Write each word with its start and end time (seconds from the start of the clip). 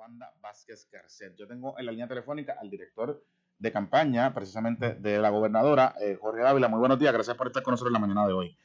Wanda 0.00 0.32
Vázquez 0.40 0.88
Garcet. 0.90 1.36
Yo 1.36 1.46
tengo 1.46 1.78
en 1.78 1.84
la 1.84 1.92
línea 1.92 2.08
telefónica 2.08 2.56
al 2.58 2.70
director 2.70 3.22
de 3.58 3.70
campaña, 3.70 4.32
precisamente 4.32 4.94
de 4.94 5.18
la 5.18 5.28
gobernadora, 5.28 5.94
eh, 6.00 6.16
Jorge 6.18 6.42
Ávila. 6.42 6.68
Muy 6.68 6.78
buenos 6.78 6.98
días, 6.98 7.12
gracias 7.12 7.36
por 7.36 7.48
estar 7.48 7.62
con 7.62 7.72
nosotros 7.72 7.90
en 7.90 8.00
la 8.00 8.06
mañana 8.06 8.26
de 8.26 8.32
hoy. 8.32 8.56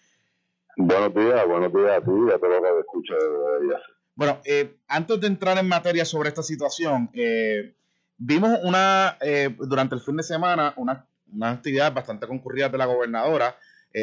Buenos 0.77 1.13
días, 1.13 1.45
buenos 1.45 1.73
días 1.73 1.91
a 1.91 2.01
ti 2.01 2.11
y 2.11 2.31
a 2.31 2.39
todos 2.39 2.61
los 2.61 2.71
que 2.71 2.79
escuchan 2.79 3.17
Bueno, 4.15 4.39
eh, 4.45 4.77
antes 4.87 5.19
de 5.19 5.27
entrar 5.27 5.57
en 5.57 5.67
materia 5.67 6.05
sobre 6.05 6.29
esta 6.29 6.41
situación, 6.41 7.09
eh, 7.13 7.75
vimos 8.17 8.57
una 8.63 9.17
durante 9.57 9.95
el 9.95 10.01
fin 10.01 10.15
de 10.15 10.23
semana 10.23 10.73
una, 10.77 11.05
una 11.33 11.51
actividad 11.51 11.93
bastante 11.93 12.27
concurrida 12.27 12.69
de 12.69 12.77
la 12.77 12.85
gobernadora, 12.85 13.57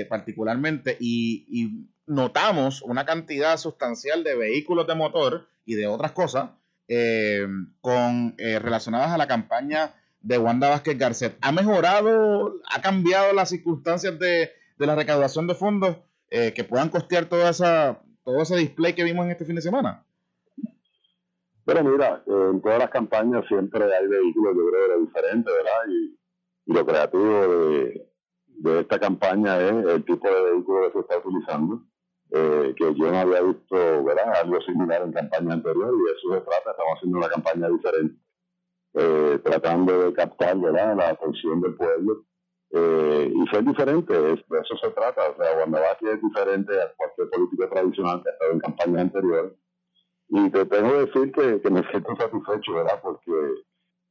particularmente, 0.09 0.97
y, 1.01 1.47
y 1.49 1.89
notamos 2.07 2.83
una 2.83 3.05
cantidad 3.07 3.57
sustancial 3.57 4.23
de 4.25 4.35
vehículos 4.35 4.87
de 4.87 4.95
motor 4.95 5.47
y 5.65 5.75
de 5.75 5.87
otras 5.87 6.13
cosas 6.13 6.51
eh, 6.89 7.47
con 7.81 8.35
eh, 8.39 8.59
relacionadas 8.59 9.11
a 9.11 9.19
la 9.19 9.27
campaña 9.27 9.95
de 10.21 10.39
Wanda 10.39 10.71
Vázquez 10.71 10.99
Garcet. 10.99 11.37
¿Ha 11.41 11.53
mejorado, 11.53 12.55
ha 12.71 12.81
cambiado 12.81 13.33
las 13.33 13.51
circunstancias 13.51 14.19
de, 14.19 14.51
la 14.79 14.95
recaudación 14.95 15.47
de 15.47 15.55
fondos 15.55 15.97
eh, 16.31 16.53
que 16.55 16.65
puedan 16.65 16.89
costear 16.89 17.27
toda 17.27 17.51
esa, 17.51 18.03
todo 18.25 18.43
ese 18.43 18.57
display 18.57 18.95
que 18.95 19.05
vimos 19.05 19.25
en 19.27 19.33
este 19.33 19.45
fin 19.45 19.57
de 19.57 19.63
semana? 19.63 20.05
Pero 21.65 21.85
mira, 21.85 22.23
en 22.27 22.61
todas 22.61 22.79
las 22.81 22.91
campañas 22.91 23.45
siempre 23.47 23.85
hay 23.85 24.09
vehículos, 24.09 24.57
yo 24.57 24.71
creo, 24.71 25.01
diferentes, 25.01 25.55
¿verdad? 25.55 25.89
Y, 25.89 26.19
lo 26.65 26.87
creativo 26.87 27.49
de, 27.49 28.09
de, 28.47 28.81
esta 28.81 28.99
campaña 29.01 29.61
es 29.61 29.85
el 29.85 30.05
tipo 30.05 30.29
de 30.29 30.53
vehículo 30.53 30.87
que 30.87 30.93
se 30.93 30.99
está 31.01 31.19
utilizando. 31.19 31.83
Eh, 32.35 32.75
que 32.79 32.95
yo 32.95 33.13
no 33.13 33.19
había 33.19 33.43
visto 33.43 34.05
¿verdad? 34.05 34.33
algo 34.43 34.59
similar 34.63 35.03
en 35.03 35.13
campaña 35.13 35.53
anterior 35.53 35.93
y 35.93 36.13
eso 36.13 36.33
se 36.33 36.41
trata, 36.41 36.71
estamos 36.71 36.97
haciendo 36.97 37.19
una 37.19 37.29
campaña 37.29 37.69
diferente, 37.69 38.17
eh, 38.95 39.39
tratando 39.45 40.05
de 40.05 40.15
captar 40.15 40.57
la 40.57 41.09
atención 41.11 41.61
del 41.61 41.75
pueblo 41.75 42.25
eh, 42.71 43.31
y 43.35 43.49
ser 43.49 43.63
diferente, 43.65 44.19
de 44.19 44.33
eso 44.33 44.77
se 44.83 44.91
trata, 44.93 45.29
o 45.29 45.37
sea, 45.37 45.57
Guanabati 45.57 46.09
es 46.09 46.23
diferente 46.23 46.73
a 46.81 46.91
cualquier 46.97 47.29
político 47.29 47.69
tradicional 47.69 48.23
que 48.23 48.31
ha 48.31 48.33
estado 48.33 48.53
en 48.53 48.61
campañas 48.61 49.01
anteriores 49.03 49.53
y 50.29 50.51
te 50.51 50.65
tengo 50.65 50.89
que 50.89 50.99
decir 51.05 51.33
que, 51.33 51.71
me 51.71 51.83
siento 51.91 52.17
satisfecho, 52.17 52.73
¿verdad? 52.73 52.99
Porque 53.03 53.33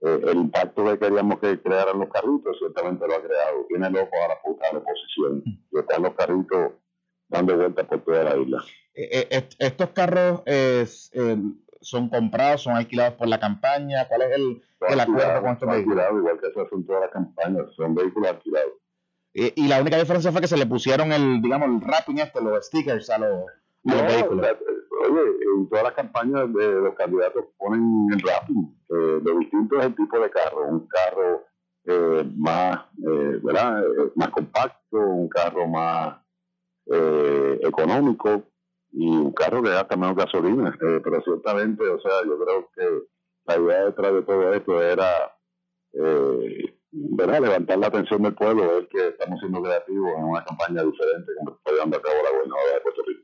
el 0.01 0.37
impacto 0.37 0.85
que 0.85 0.99
queríamos 0.99 1.39
que 1.39 1.59
crearan 1.59 1.97
los 1.97 2.09
carritos 2.09 2.55
ciertamente 2.59 3.07
lo 3.07 3.15
ha 3.15 3.23
creado, 3.23 3.65
tiene 3.67 3.89
loco 3.89 4.11
a 4.13 4.27
la, 4.27 4.35
a 4.35 4.73
la 4.73 4.77
oposición, 4.77 5.43
que 5.71 5.79
están 5.79 6.03
los 6.03 6.13
carritos 6.13 6.73
dando 7.31 7.57
vueltas 7.57 7.87
por 7.87 8.01
toda 8.01 8.23
la 8.23 8.37
isla. 8.37 8.63
Eh, 8.93 9.27
eh, 9.31 9.49
¿Estos 9.57 9.89
carros 9.91 10.43
eh, 10.45 10.85
son 11.79 12.09
comprados, 12.09 12.63
son 12.63 12.75
alquilados 12.75 13.15
por 13.15 13.27
la 13.27 13.39
campaña? 13.39 14.07
¿Cuál 14.07 14.23
es 14.23 14.31
el, 14.35 14.61
el 14.89 14.99
acuerdo 14.99 15.41
con 15.41 15.51
estos 15.53 15.69
vehículos? 15.69 16.05
Igual 16.13 16.39
que 16.39 16.47
eso 16.47 16.67
son 16.69 16.85
todas 16.85 17.01
las 17.03 17.11
campañas, 17.11 17.73
son 17.75 17.95
vehículos 17.95 18.29
alquilados. 18.29 18.73
Y, 19.33 19.67
la 19.69 19.79
única 19.79 19.97
diferencia 19.97 20.29
fue 20.29 20.41
que 20.41 20.47
se 20.47 20.57
le 20.57 20.65
pusieron 20.65 21.13
el, 21.13 21.41
digamos, 21.41 21.69
el 21.69 21.87
wrapping 21.87 22.19
este, 22.19 22.41
los 22.41 22.65
stickers 22.65 23.09
a 23.09 23.17
los, 23.17 23.45
vehículos. 23.83 24.45
oye, 25.09 25.21
en 25.55 25.69
todas 25.69 25.85
las 25.85 25.93
campañas 25.93 26.53
de 26.53 26.71
los 26.81 26.93
candidatos 26.95 27.45
ponen 27.57 28.09
el 28.11 28.21
wrapping. 28.21 28.77
lo 28.89 29.39
distinto 29.39 29.79
es 29.79 29.85
el 29.85 29.95
tipo 29.95 30.19
de 30.19 30.29
carro. 30.29 30.67
Un 30.67 30.85
carro 30.87 31.45
más, 32.35 32.87
¿verdad? 32.97 33.83
más 34.15 34.29
compacto, 34.31 34.97
un 34.97 35.29
carro 35.29 35.65
más 35.65 36.17
eh, 36.91 37.59
económico 37.63 38.43
y 38.91 39.07
un 39.07 39.31
carro 39.31 39.63
que 39.63 39.69
gasta 39.69 39.95
menos 39.95 40.15
gasolina. 40.15 40.69
Eh, 40.69 40.99
pero 41.03 41.21
ciertamente, 41.23 41.87
o 41.87 41.99
sea, 41.99 42.11
yo 42.25 42.37
creo 42.37 42.69
que 42.75 43.07
la 43.45 43.57
idea 43.57 43.85
detrás 43.85 44.13
de 44.13 44.21
todo 44.23 44.53
esto 44.53 44.81
era 44.81 45.35
eh, 45.93 46.75
levantar 46.91 47.77
la 47.79 47.87
atención 47.87 48.21
del 48.21 48.35
pueblo, 48.35 48.67
ver 48.67 48.87
que 48.87 49.09
estamos 49.09 49.39
siendo 49.39 49.61
creativos 49.61 50.11
en 50.17 50.23
una 50.23 50.43
campaña 50.43 50.83
diferente 50.83 51.31
como 51.37 51.55
está 51.57 51.71
llevando 51.71 51.97
a 51.97 52.01
cabo 52.01 52.15
la 52.23 52.31
gobernadora 52.31 52.73
de 52.73 52.81
Puerto 52.81 53.01
Rico. 53.07 53.23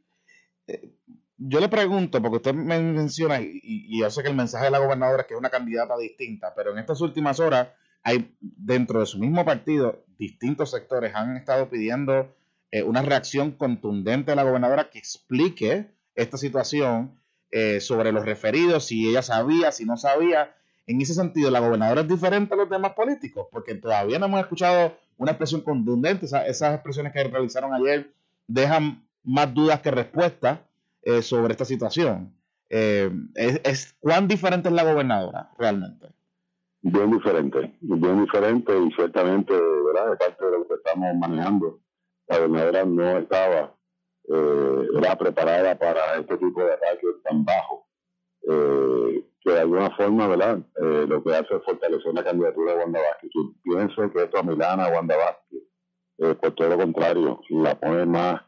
Eh, 0.68 0.94
yo 1.40 1.59
le 1.59 1.69
pregunto, 1.69 2.22
porque 2.22 2.38
usted 2.38 2.53
me 2.53 2.80
menciona, 2.80 3.40
y, 3.40 3.59
y, 3.62 4.02
yo 4.02 4.09
sé 4.09 4.24
que 4.24 4.30
el 4.30 4.36
mensaje 4.36 4.66
de 4.66 4.72
la 4.72 4.80
gobernadora 4.80 5.22
es 5.22 5.28
que 5.28 5.36
es 5.36 5.40
una 5.40 5.52
candidata 5.52 5.96
distinta, 5.97 6.53
pero 6.56 6.72
en 6.72 6.80
estas 6.80 7.00
últimas 7.02 7.40
horas 7.40 7.69
hay 8.03 8.36
dentro 8.40 9.02
de 9.02 9.06
su 9.06 9.19
mismo 9.19 9.46
partido 9.46 10.03
distintos 10.18 10.72
sectores 10.72 11.13
han 11.13 11.38
estado 11.38 11.69
pidiendo 11.69 12.34
eh, 12.70 12.84
una 12.84 13.02
reacción 13.02 13.52
contundente 13.52 14.32
de 14.32 14.36
la 14.36 14.44
gobernadora 14.44 14.90
que 14.90 15.00
explique 15.00 15.90
esta 16.16 16.38
situación 16.38 17.18
eh, 17.50 17.80
sobre 17.80 18.12
los 18.12 18.26
referidos, 18.26 18.86
si 18.86 19.08
ella 19.08 19.22
sabía, 19.22 19.72
si 19.72 19.86
no 19.86 19.96
sabía. 19.96 20.54
En 20.86 21.02
ese 21.02 21.14
sentido, 21.14 21.50
la 21.50 21.60
gobernadora 21.60 22.02
es 22.02 22.08
diferente 22.10 22.54
a 22.54 22.58
los 22.58 22.70
demás 22.70 22.94
políticos, 22.94 23.48
porque 23.52 23.76
todavía 23.76 24.20
no 24.20 24.26
hemos 24.26 24.42
escuchado 24.42 24.98
una 25.18 25.32
expresión 25.32 25.62
contundente. 25.62 26.26
esas 26.26 26.74
expresiones 26.74 27.14
que 27.14 27.24
realizaron 27.24 27.74
ayer 27.74 28.12
dejan 28.48 29.06
más 29.24 29.54
dudas 29.54 29.80
que 29.82 29.92
respuestas 29.92 30.60
eh, 31.04 31.22
sobre 31.22 31.54
esta 31.54 31.66
situación. 31.66 32.34
es, 32.70 33.96
¿Cuán 34.00 34.28
diferente 34.28 34.68
es 34.68 34.76
la 34.76 34.84
gobernadora 34.84 35.52
realmente? 35.58 36.08
Bien 36.82 37.12
diferente, 37.12 37.74
bien 37.80 38.26
diferente 38.26 38.74
y 38.78 38.92
ciertamente, 38.92 39.54
¿verdad? 39.54 40.12
De 40.12 40.18
parte 40.18 40.46
de 40.46 40.52
lo 40.52 40.68
que 40.68 40.74
estamos 40.76 41.16
manejando 41.16 41.80
la 42.28 42.38
gobernadora 42.38 42.86
no 42.86 43.18
estaba 43.20 43.78
eh, 44.30 44.88
era 44.98 45.16
preparada 45.16 45.78
para 45.78 46.16
este 46.16 46.38
tipo 46.38 46.62
de 46.62 46.74
ataques 46.74 47.24
tan 47.24 47.46
bajos, 47.46 47.80
eh, 48.50 49.24
que 49.40 49.52
de 49.52 49.60
alguna 49.60 49.90
forma, 49.96 50.28
¿verdad? 50.28 50.60
Eh, 50.82 51.06
lo 51.08 51.24
que 51.24 51.34
hace 51.34 51.56
es 51.56 51.64
fortalecer 51.64 52.14
la 52.14 52.26
candidatura 52.26 52.74
de 52.74 52.80
Wanda 52.80 53.00
Vázquez. 53.00 53.30
Yo 53.34 53.54
pienso 53.64 54.12
que 54.12 54.24
esto 54.24 54.38
a 54.38 54.44
Milana, 54.44 54.90
Wanda 54.90 55.16
Vázquez, 55.16 55.64
por 56.42 56.52
todo 56.56 56.70
lo 56.70 56.78
contrario, 56.78 57.40
la 57.50 57.80
pone 57.80 58.06
más 58.06 58.42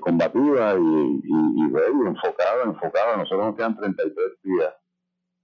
combativa 0.00 0.74
y, 0.74 0.82
y, 0.82 1.60
y 1.62 2.06
enfocada, 2.06 2.64
enfocada. 2.64 3.16
Nosotros 3.16 3.46
nos 3.46 3.56
quedan 3.56 3.76
33 3.76 4.42
días 4.42 4.74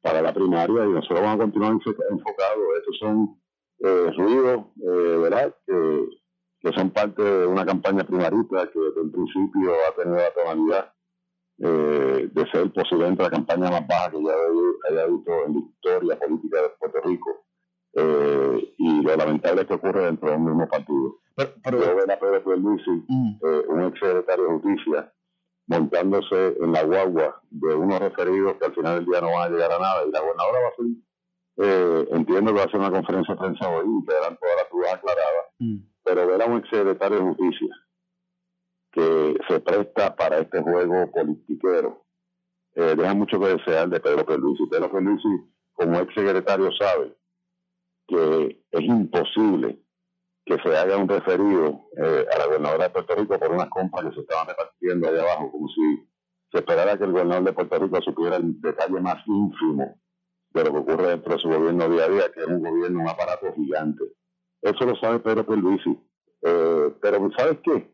para 0.02 0.20
la 0.22 0.34
primaria 0.34 0.84
y 0.84 0.88
nosotros 0.88 1.20
vamos 1.20 1.36
a 1.36 1.44
continuar 1.44 1.72
enfocados. 1.72 2.64
Estos 2.78 2.98
son 2.98 3.40
ruidos, 4.16 4.64
¿verdad? 4.74 5.54
Que 5.66 6.08
que 6.62 6.72
son 6.72 6.90
parte 6.90 7.22
de 7.22 7.46
una 7.46 7.66
campaña 7.66 8.04
primarista 8.04 8.70
que 8.70 8.78
desde 8.78 9.02
el 9.02 9.10
principio 9.10 9.72
ha 9.88 9.96
tenido 9.96 10.16
la 10.16 10.32
tonalidad 10.32 10.92
eh, 11.58 12.28
de 12.32 12.50
ser 12.50 12.72
posiblemente 12.72 13.22
la 13.22 13.30
campaña 13.30 13.70
más 13.70 13.86
baja 13.86 14.10
que 14.10 14.22
ya 14.22 14.32
haya 14.90 15.06
visto 15.06 15.32
en 15.46 15.54
la 15.54 15.60
historia 15.60 16.18
política 16.18 16.62
de 16.62 16.68
Puerto 16.78 17.00
Rico. 17.04 17.44
Eh, 17.94 18.74
y 18.78 19.02
lo 19.02 19.16
lamentable 19.16 19.62
es 19.62 19.66
que 19.66 19.74
ocurre 19.74 20.04
dentro 20.04 20.30
del 20.30 20.40
mismo 20.40 20.68
partido. 20.68 21.18
Pero, 21.34 21.52
pero 21.62 21.78
ver 21.96 22.10
a 22.10 22.18
Pedro 22.18 22.44
Pierluisi, 22.44 22.90
mm. 23.08 23.38
eh, 23.42 23.62
un 23.68 23.82
ex 23.84 23.98
secretario 23.98 24.44
de 24.44 24.50
Justicia, 24.50 25.12
montándose 25.66 26.56
en 26.60 26.72
la 26.72 26.84
guagua 26.84 27.40
de 27.50 27.74
unos 27.74 28.00
referidos 28.00 28.56
que 28.58 28.66
al 28.66 28.74
final 28.74 28.96
del 28.96 29.06
día 29.06 29.20
no 29.20 29.32
van 29.32 29.42
a 29.42 29.48
llegar 29.48 29.72
a 29.72 29.78
nada. 29.78 30.04
Y 30.06 30.10
la 30.10 30.20
gobernadora 30.20 30.58
va 30.60 30.68
a 30.68 30.76
ser, 30.76 30.86
eh, 31.58 32.08
entiendo 32.12 32.52
que 32.52 32.56
va 32.58 32.62
a 32.62 32.66
hacer 32.66 32.80
una 32.80 32.90
conferencia 32.90 33.34
de 33.34 33.40
prensa 33.40 33.68
hoy 33.68 33.86
y 33.86 34.06
quedarán 34.06 34.38
todas 34.38 34.56
las 34.56 34.70
dudas 34.70 34.94
aclaradas. 34.94 35.46
Mm 35.58 35.91
pero 36.04 36.26
ver 36.26 36.42
a 36.42 36.46
un 36.46 36.62
secretario 36.64 37.18
de 37.18 37.24
justicia 37.24 37.76
que 38.92 39.36
se 39.48 39.60
presta 39.60 40.14
para 40.14 40.38
este 40.38 40.60
juego 40.60 41.10
politiquero 41.10 42.04
eh, 42.74 42.94
deja 42.96 43.14
mucho 43.14 43.38
que 43.38 43.48
desear 43.48 43.88
de 43.88 44.00
Pedro 44.00 44.24
Pierluisi. 44.24 44.66
Pedro 44.66 44.90
Pierluisi, 44.90 45.28
como 45.72 45.98
ex 46.00 46.14
secretario, 46.14 46.70
sabe 46.72 47.16
que 48.06 48.64
es 48.70 48.82
imposible 48.82 49.78
que 50.44 50.58
se 50.58 50.76
haga 50.76 50.96
un 50.96 51.08
referido 51.08 51.88
eh, 51.96 52.26
a 52.34 52.38
la 52.38 52.46
gobernadora 52.46 52.84
de 52.84 52.90
Puerto 52.90 53.14
Rico 53.14 53.38
por 53.38 53.52
unas 53.52 53.68
compras 53.68 54.06
que 54.06 54.14
se 54.14 54.20
estaban 54.22 54.48
repartiendo 54.48 55.08
allá 55.08 55.22
abajo, 55.22 55.52
como 55.52 55.68
si 55.68 56.08
se 56.50 56.58
esperara 56.58 56.98
que 56.98 57.04
el 57.04 57.12
gobernador 57.12 57.44
de 57.44 57.52
Puerto 57.52 57.78
Rico 57.78 58.02
supiera 58.02 58.36
el 58.36 58.60
detalle 58.60 59.00
más 59.00 59.22
ínfimo 59.26 60.00
de 60.50 60.64
lo 60.64 60.72
que 60.72 60.78
ocurre 60.78 61.08
dentro 61.10 61.34
de 61.34 61.40
su 61.40 61.48
gobierno 61.48 61.88
día 61.88 62.04
a 62.04 62.08
día, 62.08 62.32
que 62.32 62.40
es 62.40 62.46
un 62.46 62.60
gobierno, 62.60 63.00
un 63.00 63.08
aparato 63.08 63.52
gigante. 63.54 64.04
Eso 64.62 64.84
lo 64.86 64.96
sabe 64.96 65.18
Pedro 65.18 65.44
Pierluisi. 65.44 65.98
Eh, 66.42 66.94
pero 67.00 67.30
¿sabes 67.36 67.58
qué? 67.62 67.92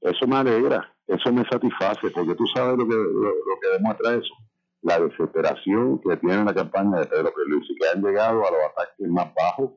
Eso 0.00 0.26
me 0.26 0.36
alegra, 0.36 0.94
eso 1.06 1.32
me 1.32 1.44
satisface, 1.48 2.10
porque 2.10 2.34
tú 2.34 2.46
sabes 2.54 2.78
lo 2.78 2.86
que, 2.86 2.94
lo, 2.94 3.60
que 3.60 3.68
demuestra 3.72 4.14
eso. 4.14 4.34
La 4.82 5.00
desesperación 5.00 6.00
que 6.00 6.16
tiene 6.18 6.44
la 6.44 6.54
campaña 6.54 7.00
de 7.00 7.06
Pedro 7.06 7.32
Pierluisi, 7.34 7.74
que 7.74 7.88
han 7.88 8.02
llegado 8.02 8.46
a 8.46 8.50
los 8.50 8.60
ataques 8.70 9.08
más 9.08 9.32
bajos 9.34 9.72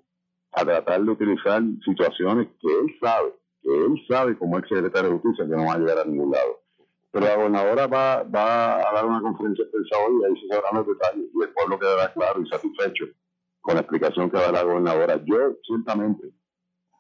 a 0.51 0.65
tratar 0.65 1.01
de 1.01 1.11
utilizar 1.11 1.61
situaciones 1.85 2.47
que 2.59 2.67
él 2.67 2.95
sabe, 3.01 3.33
que 3.61 3.69
él 3.73 3.95
sabe 4.07 4.37
como 4.37 4.59
ex 4.59 4.67
secretario 4.67 5.09
de 5.09 5.17
Justicia 5.17 5.45
que 5.45 5.55
no 5.55 5.65
va 5.65 5.73
a 5.73 5.79
llegar 5.79 5.99
a 5.99 6.05
ningún 6.05 6.31
lado. 6.31 6.59
Pero 7.11 7.25
la 7.25 7.35
gobernadora 7.35 7.87
va, 7.87 8.23
va 8.23 8.89
a 8.89 8.93
dar 8.93 9.05
una 9.05 9.21
conferencia 9.21 9.65
de 9.65 9.71
prensa 9.71 9.97
hoy 9.97 10.21
y 10.21 10.25
ahí 10.25 10.41
se 10.41 10.47
sabrán 10.47 10.75
los 10.75 10.87
detalles 10.87 11.25
y 11.33 11.43
el 11.43 11.49
pueblo 11.49 11.79
quedará 11.79 12.13
claro 12.13 12.41
y 12.41 12.47
satisfecho 12.47 13.05
con 13.61 13.75
la 13.75 13.81
explicación 13.81 14.29
que 14.29 14.37
da 14.37 14.51
la 14.51 14.63
gobernadora. 14.63 15.21
Yo, 15.23 15.55
ciertamente, 15.63 16.31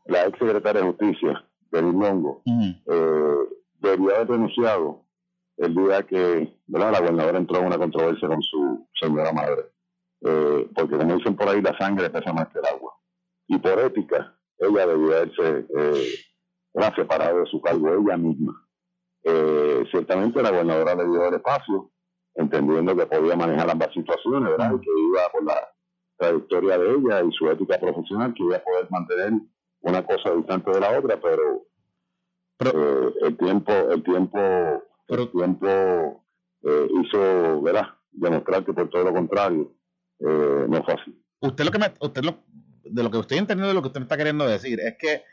la 0.05 0.25
ex 0.25 0.37
secretaria 0.39 0.81
de 0.81 0.87
Justicia, 0.87 1.45
Denis 1.71 1.93
Longo, 1.93 2.41
eh, 2.45 3.35
debería 3.79 4.15
haber 4.15 4.27
denunciado 4.27 5.05
el 5.57 5.75
día 5.75 6.03
que 6.03 6.57
¿verdad? 6.67 6.91
la 6.91 6.99
gobernadora 6.99 7.37
entró 7.37 7.59
en 7.59 7.67
una 7.67 7.77
controversia 7.77 8.27
con 8.27 8.41
su 8.41 8.87
señora 8.99 9.31
madre. 9.31 9.65
Eh, 10.23 10.69
porque 10.75 10.97
como 10.97 11.15
dicen 11.15 11.35
por 11.35 11.49
ahí, 11.49 11.61
la 11.61 11.77
sangre 11.77 12.09
pesa 12.09 12.33
más 12.33 12.47
que 12.49 12.59
el 12.59 12.65
agua. 12.65 12.93
Y 13.47 13.57
por 13.57 13.79
ética, 13.79 14.37
ella 14.57 14.87
debió 14.87 15.17
haberse 15.17 15.65
eh, 15.77 16.93
separado 16.95 17.39
de 17.39 17.45
su 17.47 17.61
cargo 17.61 17.89
ella 17.89 18.17
misma. 18.17 18.53
Eh, 19.23 19.83
ciertamente 19.91 20.41
la 20.41 20.51
gobernadora 20.51 20.95
le 20.95 21.05
dio 21.05 21.27
el 21.27 21.33
espacio, 21.35 21.91
entendiendo 22.35 22.95
que 22.95 23.05
podía 23.05 23.35
manejar 23.35 23.69
ambas 23.69 23.93
situaciones, 23.93 24.51
¿verdad? 24.51 24.71
Y 24.75 24.79
que 24.79 24.89
iba 24.89 25.29
por 25.31 25.43
la 25.43 25.69
trayectoria 26.21 26.77
de 26.77 26.91
ella 26.91 27.23
y 27.23 27.31
su 27.31 27.49
ética 27.49 27.79
profesional, 27.79 28.33
que 28.33 28.43
iba 28.43 28.57
a 28.57 28.63
poder 28.63 28.87
mantener 28.91 29.33
una 29.81 30.05
cosa 30.05 30.31
distante 30.35 30.71
de 30.71 30.79
la 30.79 30.99
otra, 30.99 31.19
pero, 31.19 31.65
eh, 32.59 33.13
el 33.21 33.37
tiempo, 33.37 33.71
el 33.71 34.03
tiempo, 34.03 34.39
el 35.07 35.31
tiempo 35.31 36.23
eh, 36.63 36.87
hizo, 37.01 37.61
¿verdad? 37.61 37.87
Demostrar 38.11 38.63
que 38.63 38.73
por 38.73 38.89
todo 38.89 39.05
lo 39.05 39.13
contrario, 39.13 39.73
eh, 40.19 40.65
no 40.69 40.83
fue 40.83 40.93
así. 40.93 41.19
Usted 41.39 41.65
lo 41.65 41.71
que 41.71 41.79
me, 41.79 41.91
usted 41.99 42.23
lo, 42.23 42.37
de 42.83 43.03
lo 43.03 43.09
que 43.09 43.19
estoy 43.19 43.39
entendiendo 43.39 43.69
de 43.69 43.73
lo 43.73 43.81
que 43.81 43.87
usted 43.87 44.01
me 44.01 44.05
está 44.05 44.17
queriendo 44.17 44.45
decir 44.45 44.79
es 44.79 44.95
que 44.97 45.23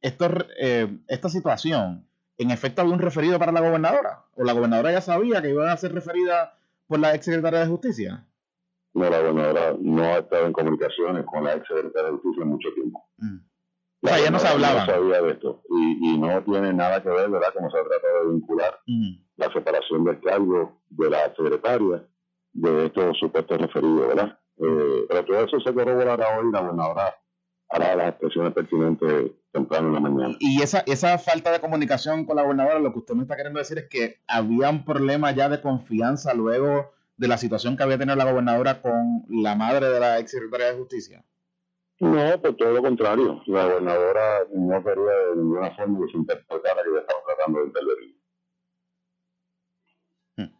esto, 0.00 0.28
esta 1.08 1.28
situación, 1.28 2.06
en 2.38 2.52
efecto, 2.52 2.82
había 2.82 2.94
un 2.94 3.00
referido 3.00 3.36
para 3.36 3.50
la 3.50 3.60
gobernadora, 3.60 4.24
o 4.36 4.44
la 4.44 4.52
gobernadora 4.52 4.92
ya 4.92 5.00
sabía 5.00 5.42
que 5.42 5.50
iba 5.50 5.72
a 5.72 5.76
ser 5.76 5.92
referida 5.92 6.56
por 6.86 7.00
la 7.00 7.16
ex 7.16 7.24
secretaria 7.24 7.60
de 7.60 7.66
Justicia. 7.66 8.24
No, 8.96 9.10
la 9.10 9.20
gobernadora 9.20 9.76
no 9.78 10.02
ha 10.02 10.18
estado 10.18 10.46
en 10.46 10.52
comunicaciones 10.52 11.24
con 11.26 11.44
la 11.44 11.54
ex 11.54 11.66
secretaria 11.68 12.10
de 12.10 12.16
Justicia 12.16 12.42
en 12.42 12.48
mucho 12.48 12.72
tiempo. 12.74 13.04
Mm 13.18 13.38
o 14.02 14.08
sea, 14.08 14.24
ya 14.24 14.30
no 14.30 14.38
se 14.38 14.48
hablaba. 14.48 14.80
No 14.80 14.92
sabía 14.92 15.22
de 15.22 15.30
esto. 15.32 15.62
Y, 15.70 16.10
y, 16.10 16.18
no 16.18 16.42
tiene 16.44 16.72
nada 16.72 17.02
que 17.02 17.08
ver, 17.08 17.30
¿verdad? 17.30 17.48
Como 17.54 17.70
se 17.70 17.78
ha 17.78 17.84
tratado 17.84 18.24
de 18.24 18.32
vincular 18.32 18.78
la 19.36 19.52
separación 19.52 20.04
del 20.04 20.20
cargo 20.20 20.80
de 20.90 21.10
la 21.10 21.34
secretaria 21.34 22.04
de 22.52 22.86
estos 22.86 23.18
supuestos 23.18 23.58
referidos, 23.58 24.08
¿verdad? 24.08 24.38
Eh, 24.58 25.06
pero 25.08 25.24
todo 25.24 25.44
eso 25.44 25.60
se 25.60 25.74
corroborará 25.74 26.38
hoy 26.38 26.50
la 26.50 26.60
gobernadora 26.60 27.14
hará 27.68 27.96
las 27.96 28.08
expresiones 28.10 28.54
pertinentes 28.54 29.32
temprano 29.52 29.88
en 29.88 29.94
la 29.94 30.00
mañana. 30.00 30.36
Y 30.38 30.62
esa, 30.62 30.84
esa 30.86 31.18
falta 31.18 31.50
de 31.50 31.60
comunicación 31.60 32.24
con 32.24 32.36
la 32.36 32.42
gobernadora, 32.42 32.78
lo 32.78 32.92
que 32.92 33.00
usted 33.00 33.14
me 33.14 33.22
está 33.22 33.36
queriendo 33.36 33.58
decir 33.58 33.78
es 33.78 33.88
que 33.88 34.20
había 34.28 34.70
un 34.70 34.84
problema 34.84 35.32
ya 35.32 35.48
de 35.48 35.60
confianza 35.60 36.32
luego 36.32 36.92
de 37.16 37.28
la 37.28 37.38
situación 37.38 37.76
que 37.76 37.82
había 37.82 37.98
tenido 37.98 38.16
la 38.16 38.30
gobernadora 38.30 38.80
con 38.82 39.24
la 39.28 39.54
madre 39.54 39.88
de 39.88 40.00
la 40.00 40.18
ex 40.18 40.30
secretaria 40.30 40.72
de 40.72 40.78
Justicia. 40.78 41.24
No, 41.98 42.40
por 42.42 42.56
todo 42.56 42.72
lo 42.72 42.82
contrario. 42.82 43.42
La 43.46 43.64
gobernadora 43.64 44.40
no 44.52 44.84
quería 44.84 45.12
de 45.30 45.36
ninguna 45.36 45.70
forma 45.74 46.04
que 46.04 46.12
se 46.12 46.18
interpretara 46.18 46.82
que 46.82 46.98
estaba 46.98 47.20
tratando 47.26 47.60
de 47.60 47.66
intervenir. 47.66 48.16
Hmm. 50.36 50.56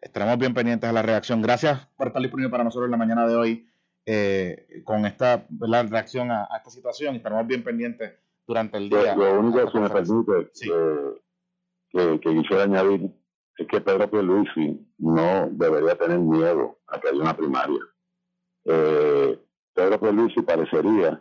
Estaremos 0.00 0.38
bien 0.38 0.54
pendientes 0.54 0.88
a 0.88 0.92
la 0.92 1.02
reacción. 1.02 1.42
Gracias 1.42 1.86
por 1.96 2.06
estar 2.06 2.22
disponible 2.22 2.50
para 2.50 2.64
nosotros 2.64 2.86
en 2.86 2.92
la 2.92 2.96
mañana 2.96 3.28
de 3.28 3.36
hoy 3.36 3.68
eh, 4.06 4.82
con 4.84 5.04
esta 5.04 5.46
la 5.60 5.82
reacción 5.82 6.30
a, 6.30 6.48
esta 6.56 6.70
situación. 6.70 7.16
Estaremos 7.16 7.46
bien 7.46 7.62
pendientes 7.62 8.14
durante 8.46 8.78
el 8.78 8.88
día. 8.88 9.14
Lo, 9.14 9.40
único 9.40 9.70
que 9.70 9.78
me 9.78 9.90
permite 9.90 10.50
que, 11.92 12.20
que, 12.22 12.34
quisiera 12.34 12.62
añadir 12.62 13.10
es 13.58 13.66
que 13.66 13.80
Pedro 13.80 14.08
Pierluisi 14.08 14.86
no 14.98 15.48
debería 15.50 15.96
tener 15.96 16.20
miedo 16.20 16.78
a 16.86 17.00
que 17.00 17.08
haya 17.08 17.20
una 17.20 17.36
primaria. 17.36 17.80
Eh, 18.64 19.38
Pedro 19.74 20.00
Pierluisi 20.00 20.42
parecería 20.42 21.20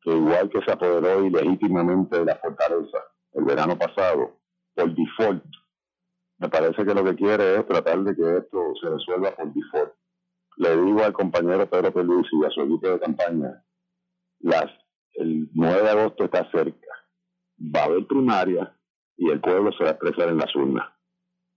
que 0.00 0.10
igual 0.10 0.48
que 0.48 0.62
se 0.62 0.72
apoderó 0.72 1.24
ilegítimamente 1.24 2.18
de 2.18 2.24
la 2.24 2.36
fortaleza 2.36 2.98
el 3.32 3.44
verano 3.44 3.76
pasado, 3.78 4.40
por 4.74 4.94
default, 4.94 5.44
me 6.38 6.48
parece 6.48 6.84
que 6.84 6.94
lo 6.94 7.04
que 7.04 7.14
quiere 7.14 7.56
es 7.56 7.66
tratar 7.66 8.02
de 8.02 8.16
que 8.16 8.36
esto 8.38 8.72
se 8.80 8.88
resuelva 8.88 9.34
por 9.34 9.52
default. 9.52 9.92
Le 10.56 10.76
digo 10.82 11.04
al 11.04 11.12
compañero 11.12 11.68
Pedro 11.68 11.92
Pierluisi 11.92 12.36
y 12.40 12.44
a 12.46 12.50
su 12.50 12.62
equipo 12.62 12.88
de 12.88 13.00
campaña, 13.00 13.62
las, 14.40 14.66
el 15.14 15.50
9 15.52 15.82
de 15.82 15.90
agosto 15.90 16.24
está 16.24 16.50
cerca, 16.50 16.88
va 17.58 17.80
a 17.80 17.84
haber 17.84 18.06
primaria 18.06 18.74
y 19.18 19.30
el 19.30 19.40
pueblo 19.40 19.72
se 19.72 19.84
va 19.84 19.90
a 19.90 19.92
expresar 19.92 20.28
en 20.28 20.38
las 20.38 20.54
urnas. 20.54 20.95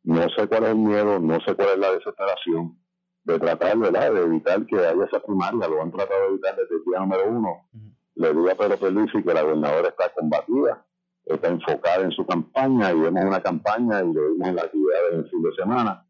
No 0.04 0.30
sé 0.30 0.48
cuál 0.48 0.64
es 0.64 0.70
el 0.70 0.76
miedo, 0.78 1.20
no 1.20 1.40
sé 1.42 1.56
cuál 1.56 1.70
es 1.70 1.78
la 1.78 1.92
desesperación, 1.92 2.78
de 3.24 3.40
tratar, 3.40 3.78
¿verdad?, 3.78 4.14
de 4.14 4.22
evitar 4.22 4.66
que 4.66 4.78
haya 4.78 5.06
esa 5.06 5.20
primaria, 5.20 5.68
lo 5.68 5.82
han 5.82 5.92
tratado 5.92 6.22
de 6.22 6.28
evitar 6.30 6.56
desde 6.56 6.76
el 6.76 6.84
día 6.86 7.00
número 7.00 7.30
uno. 7.30 7.70
Le 8.16 8.34
digo 8.34 8.50
a 8.50 8.56
Pedro 8.56 8.78
Felici 8.78 9.24
que 9.24 9.34
la 9.34 9.44
gobernadora 9.44 9.90
está 9.90 10.10
combatida, 10.14 10.86
está 11.26 11.48
enfocada 11.48 12.04
en 12.04 12.12
su 12.12 12.26
campaña 12.26 12.92
y 12.92 13.00
vemos 13.00 13.24
una 13.24 13.42
campaña 13.42 14.02
y 14.02 14.14
lo 14.14 14.32
vimos 14.32 14.48
en 14.48 14.56
la 14.56 14.64
actividad 14.64 15.12
del 15.12 15.30
fin 15.30 15.42
de 15.44 15.56
semana 15.56 16.06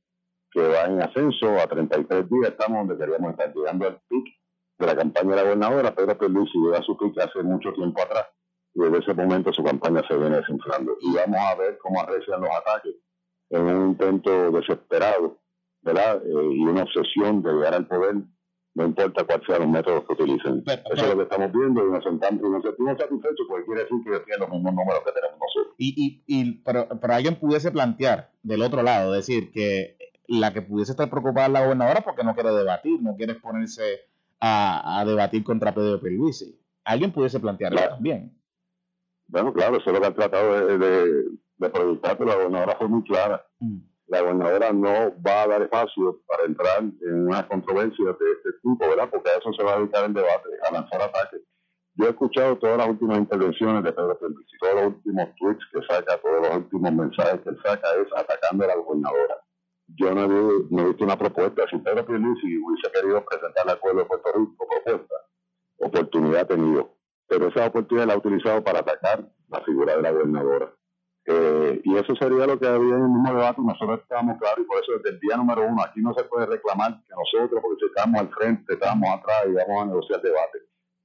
que 0.51 0.67
va 0.67 0.85
en 0.85 1.01
ascenso 1.01 1.59
a 1.59 1.67
33 1.67 2.27
días, 2.29 2.51
estamos 2.51 2.87
donde 2.87 2.97
queríamos 2.97 3.31
estar 3.31 3.53
llegando 3.53 3.87
al 3.87 4.01
pic 4.07 4.25
de 4.79 4.85
la 4.85 4.95
campaña 4.95 5.29
de 5.31 5.35
la 5.35 5.43
gobernadora, 5.43 5.93
Pedro 5.93 6.17
Pierluisi 6.17 6.57
llega 6.57 6.79
a 6.79 6.83
su 6.83 6.97
pic 6.97 7.17
hace 7.19 7.43
mucho 7.43 7.71
tiempo 7.73 8.01
atrás 8.01 8.25
y 8.73 8.81
desde 8.81 8.99
ese 8.99 9.13
momento 9.13 9.53
su 9.53 9.63
campaña 9.63 10.01
se 10.07 10.15
viene 10.15 10.37
desinflando. 10.37 10.95
Y 11.01 11.13
vamos 11.13 11.39
a 11.39 11.55
ver 11.55 11.77
cómo 11.79 12.01
arrecian 12.01 12.41
los 12.41 12.49
ataques 12.49 12.95
en 13.49 13.61
un 13.61 13.89
intento 13.89 14.51
desesperado 14.51 15.39
¿verdad? 15.81 16.21
Eh, 16.25 16.53
y 16.53 16.65
una 16.65 16.83
obsesión 16.83 17.41
de 17.41 17.53
llegar 17.53 17.73
al 17.73 17.87
poder, 17.87 18.15
no 18.75 18.85
importa 18.85 19.23
cuáles 19.23 19.45
sean 19.47 19.61
los 19.61 19.69
métodos 19.69 20.05
que 20.05 20.13
utilicen. 20.13 20.63
Eso 20.65 20.81
es 20.93 21.09
lo 21.09 21.17
que 21.17 21.23
estamos 21.23 21.51
viendo 21.51 21.87
y 21.87 21.91
nos 21.91 22.03
sentamos 22.03 22.41
y 22.41 22.49
nos 22.49 22.63
sentimos 22.63 22.97
satisfechos 22.97 23.45
porque 23.47 23.65
quiere 23.65 23.81
decir 23.83 23.97
que 24.03 24.19
tienen 24.25 24.39
los 24.39 24.49
mismos 24.49 24.73
números 24.73 25.01
que 25.05 25.11
tenemos 25.11 25.39
nosotros. 25.39 25.75
Y, 25.77 25.93
y, 25.97 26.23
y 26.27 26.51
pero, 26.63 26.87
pero 26.99 27.13
alguien 27.13 27.35
pudiese 27.35 27.71
plantear 27.71 28.31
del 28.43 28.61
otro 28.61 28.83
lado, 28.83 29.11
decir 29.11 29.51
que 29.51 29.97
la 30.27 30.53
que 30.53 30.61
pudiese 30.61 30.91
estar 30.91 31.09
preocupada 31.09 31.47
es 31.47 31.53
la 31.53 31.63
gobernadora 31.63 32.01
porque 32.01 32.23
no 32.23 32.35
quiere 32.35 32.51
debatir, 32.51 33.01
no 33.01 33.15
quiere 33.15 33.33
exponerse 33.33 34.01
a, 34.39 34.99
a 34.99 35.05
debatir 35.05 35.43
contra 35.43 35.73
Pedro 35.73 35.99
Pierluisi. 35.99 36.59
Alguien 36.83 37.11
pudiese 37.11 37.39
plantear 37.39 37.73
eso 37.73 37.89
también. 37.89 38.35
Bueno, 39.27 39.53
claro, 39.53 39.77
eso 39.77 39.89
es 39.89 39.93
lo 39.93 40.01
que 40.01 40.07
han 40.07 40.15
tratado 40.15 40.65
de, 40.65 40.77
de, 40.77 41.23
de 41.59 41.69
proyectar, 41.69 42.17
pero 42.17 42.29
la 42.31 42.35
gobernadora 42.35 42.75
fue 42.77 42.87
muy 42.87 43.03
clara. 43.03 43.45
Mm 43.59 43.89
la 44.09 44.21
gobernadora 44.21 44.73
no 44.73 45.13
va 45.25 45.43
a 45.43 45.47
dar 45.47 45.61
espacio 45.61 46.19
para 46.27 46.45
entrar 46.45 46.79
en 46.79 47.27
una 47.27 47.47
controversia 47.47 48.05
de 48.05 48.31
este 48.31 48.53
tipo, 48.61 48.77
¿verdad? 48.79 49.07
Porque 49.09 49.29
a 49.29 49.37
eso 49.37 49.53
se 49.53 49.63
va 49.63 49.75
a 49.75 49.79
dedicar 49.79 50.05
el 50.05 50.13
debate, 50.13 50.49
a 50.67 50.73
lanzar 50.73 51.01
ataques. 51.01 51.41
Yo 51.93 52.07
he 52.07 52.09
escuchado 52.09 52.57
todas 52.57 52.77
las 52.77 52.89
últimas 52.89 53.19
intervenciones 53.19 53.83
de 53.83 53.91
Pedro 53.91 54.17
Pierluisi, 54.17 54.57
todos 54.59 54.75
los 54.75 54.85
últimos 54.85 55.35
tweets 55.35 55.63
que 55.71 55.81
saca, 55.87 56.17
todos 56.17 56.41
los 56.41 56.57
últimos 56.57 56.93
mensajes 56.93 57.41
que 57.41 57.49
él 57.49 57.57
saca 57.63 57.87
es 57.95 58.07
atacando 58.15 58.63
a 58.63 58.67
la 58.67 58.75
gobernadora. 58.77 59.35
Yo 59.87 60.13
no 60.13 60.23
he, 60.23 60.85
visto 60.87 61.03
una 61.03 61.17
propuesta. 61.17 61.63
Si 61.69 61.77
Pedro 61.77 62.05
Pierluisi 62.05 62.57
hubiese 62.57 62.91
querido 62.91 63.23
presentar 63.25 63.69
al 63.69 63.79
pueblo 63.79 64.01
de 64.01 64.07
Puerto 64.07 64.29
Rico 64.33 64.67
propuesta, 64.67 65.15
oportunidad 65.77 66.41
ha 66.41 66.47
tenido. 66.47 66.95
Pero 67.27 67.47
esa 67.47 67.67
oportunidad 67.67 68.07
la 68.07 68.13
ha 68.13 68.17
utilizado 68.17 68.63
para 68.63 68.79
atacar 68.79 69.27
la 69.49 69.61
figura 69.61 69.95
de 69.95 70.01
la 70.01 70.11
gobernadora. 70.11 70.73
Eh, 71.31 71.81
y 71.83 71.95
eso 71.95 72.15
sería 72.15 72.47
lo 72.47 72.57
que 72.57 72.65
había 72.65 72.95
en 72.95 73.03
el 73.03 73.09
mismo 73.09 73.29
debate 73.29 73.61
nosotros 73.61 73.99
estábamos 74.01 74.39
claros 74.39 74.65
y 74.65 74.67
por 74.67 74.81
eso 74.81 74.93
desde 74.93 75.11
el 75.11 75.19
día 75.19 75.37
número 75.37 75.61
uno 75.61 75.83
aquí 75.83 76.01
no 76.01 76.11
se 76.15 76.23
puede 76.23 76.47
reclamar 76.47 77.03
que 77.05 77.13
nosotros, 77.13 77.61
porque 77.61 77.77
si 77.81 77.85
estamos 77.85 78.21
al 78.21 78.29
frente, 78.33 78.73
estamos 78.73 79.07
atrás 79.11 79.45
y 79.45 79.51
vamos 79.53 79.83
a 79.83 79.85
negociar 79.85 80.21
debate. 80.23 80.57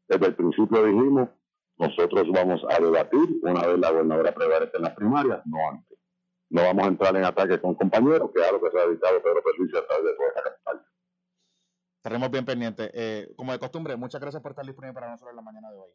Desde 0.08 0.26
el 0.26 0.34
principio 0.34 0.82
dijimos, 0.82 1.28
nosotros 1.76 2.26
vamos 2.32 2.62
a 2.70 2.80
debatir 2.80 3.38
una 3.42 3.66
vez 3.66 3.78
la 3.78 3.90
gobernadora 3.90 4.32
prevalece 4.32 4.74
en 4.78 4.82
las 4.84 4.94
primarias, 4.94 5.42
no 5.44 5.58
antes. 5.68 5.98
No 6.48 6.62
vamos 6.62 6.84
a 6.84 6.88
entrar 6.88 7.16
en 7.16 7.24
ataque 7.24 7.60
con 7.60 7.74
compañeros, 7.74 8.30
que 8.34 8.40
es 8.40 8.48
algo 8.48 8.62
que 8.62 8.70
se 8.70 8.80
ha 8.80 8.86
dedicado 8.86 9.22
Pedro 9.22 9.42
Perluisi 9.42 9.76
a 9.76 9.86
través 9.86 10.04
de 10.06 10.14
toda 10.14 10.28
esta 10.28 10.42
campaña. 10.42 10.88
Estaremos 11.98 12.30
bien 12.30 12.44
pendientes. 12.46 12.90
Eh, 12.94 13.34
como 13.36 13.52
de 13.52 13.58
costumbre, 13.58 13.94
muchas 13.96 14.22
gracias 14.22 14.42
por 14.42 14.52
estar 14.52 14.64
disponible 14.64 14.94
para 14.94 15.10
nosotros 15.10 15.32
en 15.32 15.36
la 15.36 15.42
mañana 15.42 15.70
de 15.70 15.76
hoy. 15.76 15.90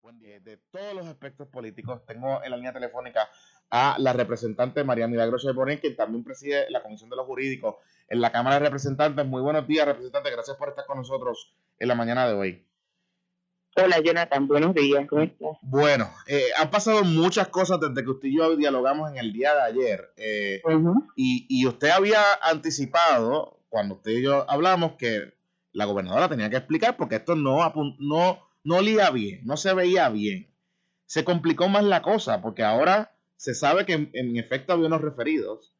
Buen 0.00 0.18
día. 0.20 0.40
De 0.40 0.56
todos 0.70 0.94
los 0.94 1.06
aspectos 1.06 1.48
políticos, 1.48 2.06
tengo 2.06 2.42
en 2.42 2.50
la 2.50 2.56
línea 2.56 2.72
telefónica 2.72 3.28
a 3.70 3.96
la 3.98 4.12
representante 4.12 4.84
María 4.84 5.08
Milagros 5.08 5.46
Bonet, 5.54 5.80
quien 5.80 5.96
también 5.96 6.24
preside 6.24 6.70
la 6.70 6.82
Comisión 6.82 7.10
de 7.10 7.16
los 7.16 7.26
Jurídicos 7.26 7.76
en 8.08 8.20
la 8.20 8.32
Cámara 8.32 8.56
de 8.56 8.66
Representantes. 8.66 9.26
Muy 9.26 9.42
buenos 9.42 9.66
días, 9.66 9.86
representante. 9.86 10.30
Gracias 10.30 10.56
por 10.56 10.70
estar 10.70 10.86
con 10.86 10.98
nosotros 10.98 11.52
en 11.78 11.88
la 11.88 11.94
mañana 11.94 12.26
de 12.26 12.34
hoy. 12.34 12.64
Hola, 13.76 14.00
Jonathan. 14.00 14.48
Buenos 14.48 14.74
días. 14.74 15.06
¿Cómo 15.08 15.22
estás? 15.22 15.56
Bueno, 15.62 16.10
eh, 16.26 16.46
han 16.58 16.70
pasado 16.70 17.04
muchas 17.04 17.48
cosas 17.48 17.78
desde 17.78 18.02
que 18.02 18.10
usted 18.10 18.28
y 18.28 18.36
yo 18.36 18.56
dialogamos 18.56 19.10
en 19.10 19.18
el 19.18 19.32
día 19.32 19.54
de 19.54 19.62
ayer. 19.62 20.12
Eh, 20.16 20.62
y, 21.14 21.46
y 21.48 21.66
usted 21.66 21.90
había 21.90 22.20
anticipado, 22.42 23.60
cuando 23.68 23.96
usted 23.96 24.12
y 24.12 24.22
yo 24.22 24.50
hablamos, 24.50 24.94
que 24.94 25.34
la 25.72 25.84
gobernadora 25.84 26.28
tenía 26.28 26.50
que 26.50 26.56
explicar 26.56 26.96
porque 26.96 27.16
esto 27.16 27.36
no, 27.36 27.72
no, 28.00 28.48
no 28.64 28.76
olía 28.76 29.10
bien, 29.10 29.42
no 29.44 29.56
se 29.56 29.72
veía 29.74 30.08
bien. 30.08 30.52
Se 31.06 31.24
complicó 31.24 31.68
más 31.68 31.84
la 31.84 32.02
cosa 32.02 32.42
porque 32.42 32.64
ahora 32.64 33.12
se 33.38 33.54
sabe 33.54 33.86
que 33.86 34.10
en, 34.12 34.36
efecto 34.36 34.74
había 34.74 34.88
unos 34.88 35.00
referidos 35.00 35.74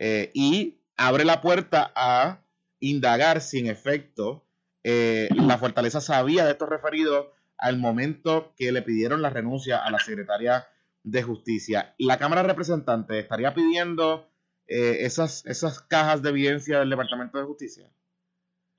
eh, 0.00 0.32
y 0.34 0.80
abre 0.96 1.24
la 1.24 1.40
puerta 1.40 1.92
a 1.94 2.44
indagar 2.80 3.40
si 3.40 3.60
en 3.60 3.68
efecto 3.68 4.44
eh, 4.82 5.28
la 5.36 5.58
fortaleza 5.58 6.00
sabía 6.00 6.44
de 6.44 6.52
estos 6.52 6.68
referidos 6.68 7.28
al 7.56 7.78
momento 7.78 8.52
que 8.56 8.72
le 8.72 8.82
pidieron 8.82 9.22
la 9.22 9.30
renuncia 9.30 9.78
a 9.78 9.90
la 9.92 10.00
secretaria 10.00 10.66
de 11.04 11.22
justicia. 11.22 11.94
La 11.98 12.18
Cámara 12.18 12.42
de 12.42 12.48
Representantes 12.48 13.22
estaría 13.22 13.54
pidiendo 13.54 14.28
eh, 14.66 15.04
esas, 15.04 15.44
esas 15.46 15.80
cajas 15.80 16.22
de 16.22 16.30
evidencia 16.30 16.78
del 16.78 16.90
Departamento 16.90 17.38
de 17.38 17.44
Justicia? 17.44 17.90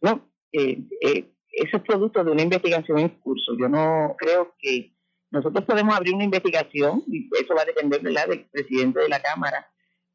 No, 0.01 0.27
eh, 0.51 0.79
eh, 1.01 1.33
eso 1.51 1.77
es 1.77 1.83
producto 1.83 2.23
de 2.23 2.31
una 2.31 2.41
investigación 2.41 2.99
en 2.99 3.09
curso. 3.19 3.53
Yo 3.59 3.69
no 3.69 4.15
creo 4.17 4.55
que 4.57 4.92
nosotros 5.33 5.65
podemos 5.65 5.95
abrir 5.95 6.13
una 6.13 6.25
investigación, 6.25 7.03
y 7.07 7.27
eso 7.41 7.55
va 7.55 7.63
a 7.63 7.65
depender 7.65 8.01
¿verdad? 8.01 8.27
del 8.27 8.45
presidente 8.51 8.99
de 8.99 9.09
la 9.09 9.19
Cámara, 9.19 9.67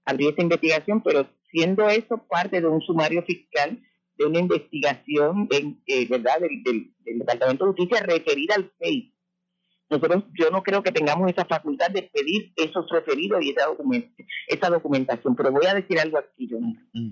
abrir 0.04 0.32
esa 0.32 0.42
investigación, 0.42 1.02
pero 1.02 1.28
siendo 1.50 1.88
eso 1.88 2.24
parte 2.28 2.60
de 2.60 2.68
un 2.68 2.80
sumario 2.80 3.24
fiscal, 3.24 3.82
de 4.16 4.24
una 4.24 4.38
investigación 4.38 5.48
eh, 5.50 6.06
¿verdad? 6.08 6.40
Del, 6.40 6.94
Departamento 7.04 7.64
de 7.64 7.72
Justicia 7.72 8.06
referida 8.06 8.54
al 8.54 8.70
FEI. 8.78 9.12
Nosotros, 9.90 10.24
yo 10.38 10.50
no 10.50 10.62
creo 10.62 10.84
que 10.84 10.92
tengamos 10.92 11.28
esa 11.30 11.44
facultad 11.46 11.90
de 11.90 12.02
pedir 12.02 12.52
esos 12.54 12.88
referidos 12.88 13.42
y 13.42 13.50
esa, 13.50 13.66
esa 14.46 14.70
documentación, 14.70 15.34
pero 15.34 15.50
voy 15.50 15.66
a 15.66 15.74
decir 15.74 15.98
algo 15.98 16.18
aquí, 16.18 16.48
yo. 16.48 16.58
Mm. 16.60 17.10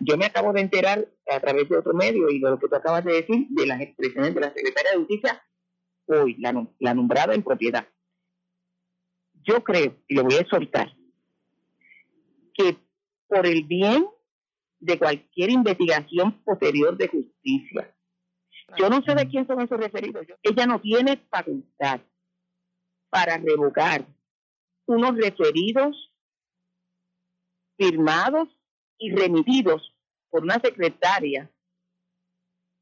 Yo 0.00 0.16
me 0.16 0.24
acabo 0.24 0.52
de 0.52 0.62
enterar 0.62 1.06
a 1.30 1.38
través 1.38 1.68
de 1.68 1.76
otro 1.76 1.94
medio 1.94 2.28
y 2.28 2.40
de 2.40 2.50
lo 2.50 2.58
que 2.58 2.66
tú 2.66 2.74
acabas 2.74 3.04
de 3.04 3.12
decir, 3.12 3.46
de 3.50 3.66
las 3.66 3.80
expresiones 3.80 4.34
de 4.34 4.40
la 4.40 4.52
secretaria 4.52 4.90
de 4.90 4.98
Justicia 4.98 5.42
hoy, 6.06 6.36
la, 6.38 6.66
la 6.78 6.94
nombrada 6.94 7.34
en 7.34 7.42
propiedad. 7.42 7.86
Yo 9.42 9.62
creo, 9.62 9.96
y 10.08 10.14
lo 10.14 10.24
voy 10.24 10.34
a 10.34 10.40
exhortar, 10.40 10.92
que 12.54 12.76
por 13.28 13.46
el 13.46 13.64
bien 13.64 14.06
de 14.80 14.98
cualquier 14.98 15.50
investigación 15.50 16.42
posterior 16.42 16.96
de 16.96 17.08
justicia, 17.08 17.96
yo 18.78 18.90
no 18.90 19.02
sé 19.02 19.14
de 19.14 19.28
quién 19.28 19.46
son 19.46 19.60
esos 19.60 19.78
referidos. 19.78 20.26
Ella 20.42 20.66
no 20.66 20.80
tiene 20.80 21.16
facultad 21.30 22.00
para 23.10 23.38
revocar 23.38 24.06
unos 24.86 25.16
referidos 25.16 26.12
firmados 27.76 28.48
y 28.98 29.12
remitidos 29.12 29.94
por 30.30 30.42
una 30.42 30.60
secretaria, 30.60 31.50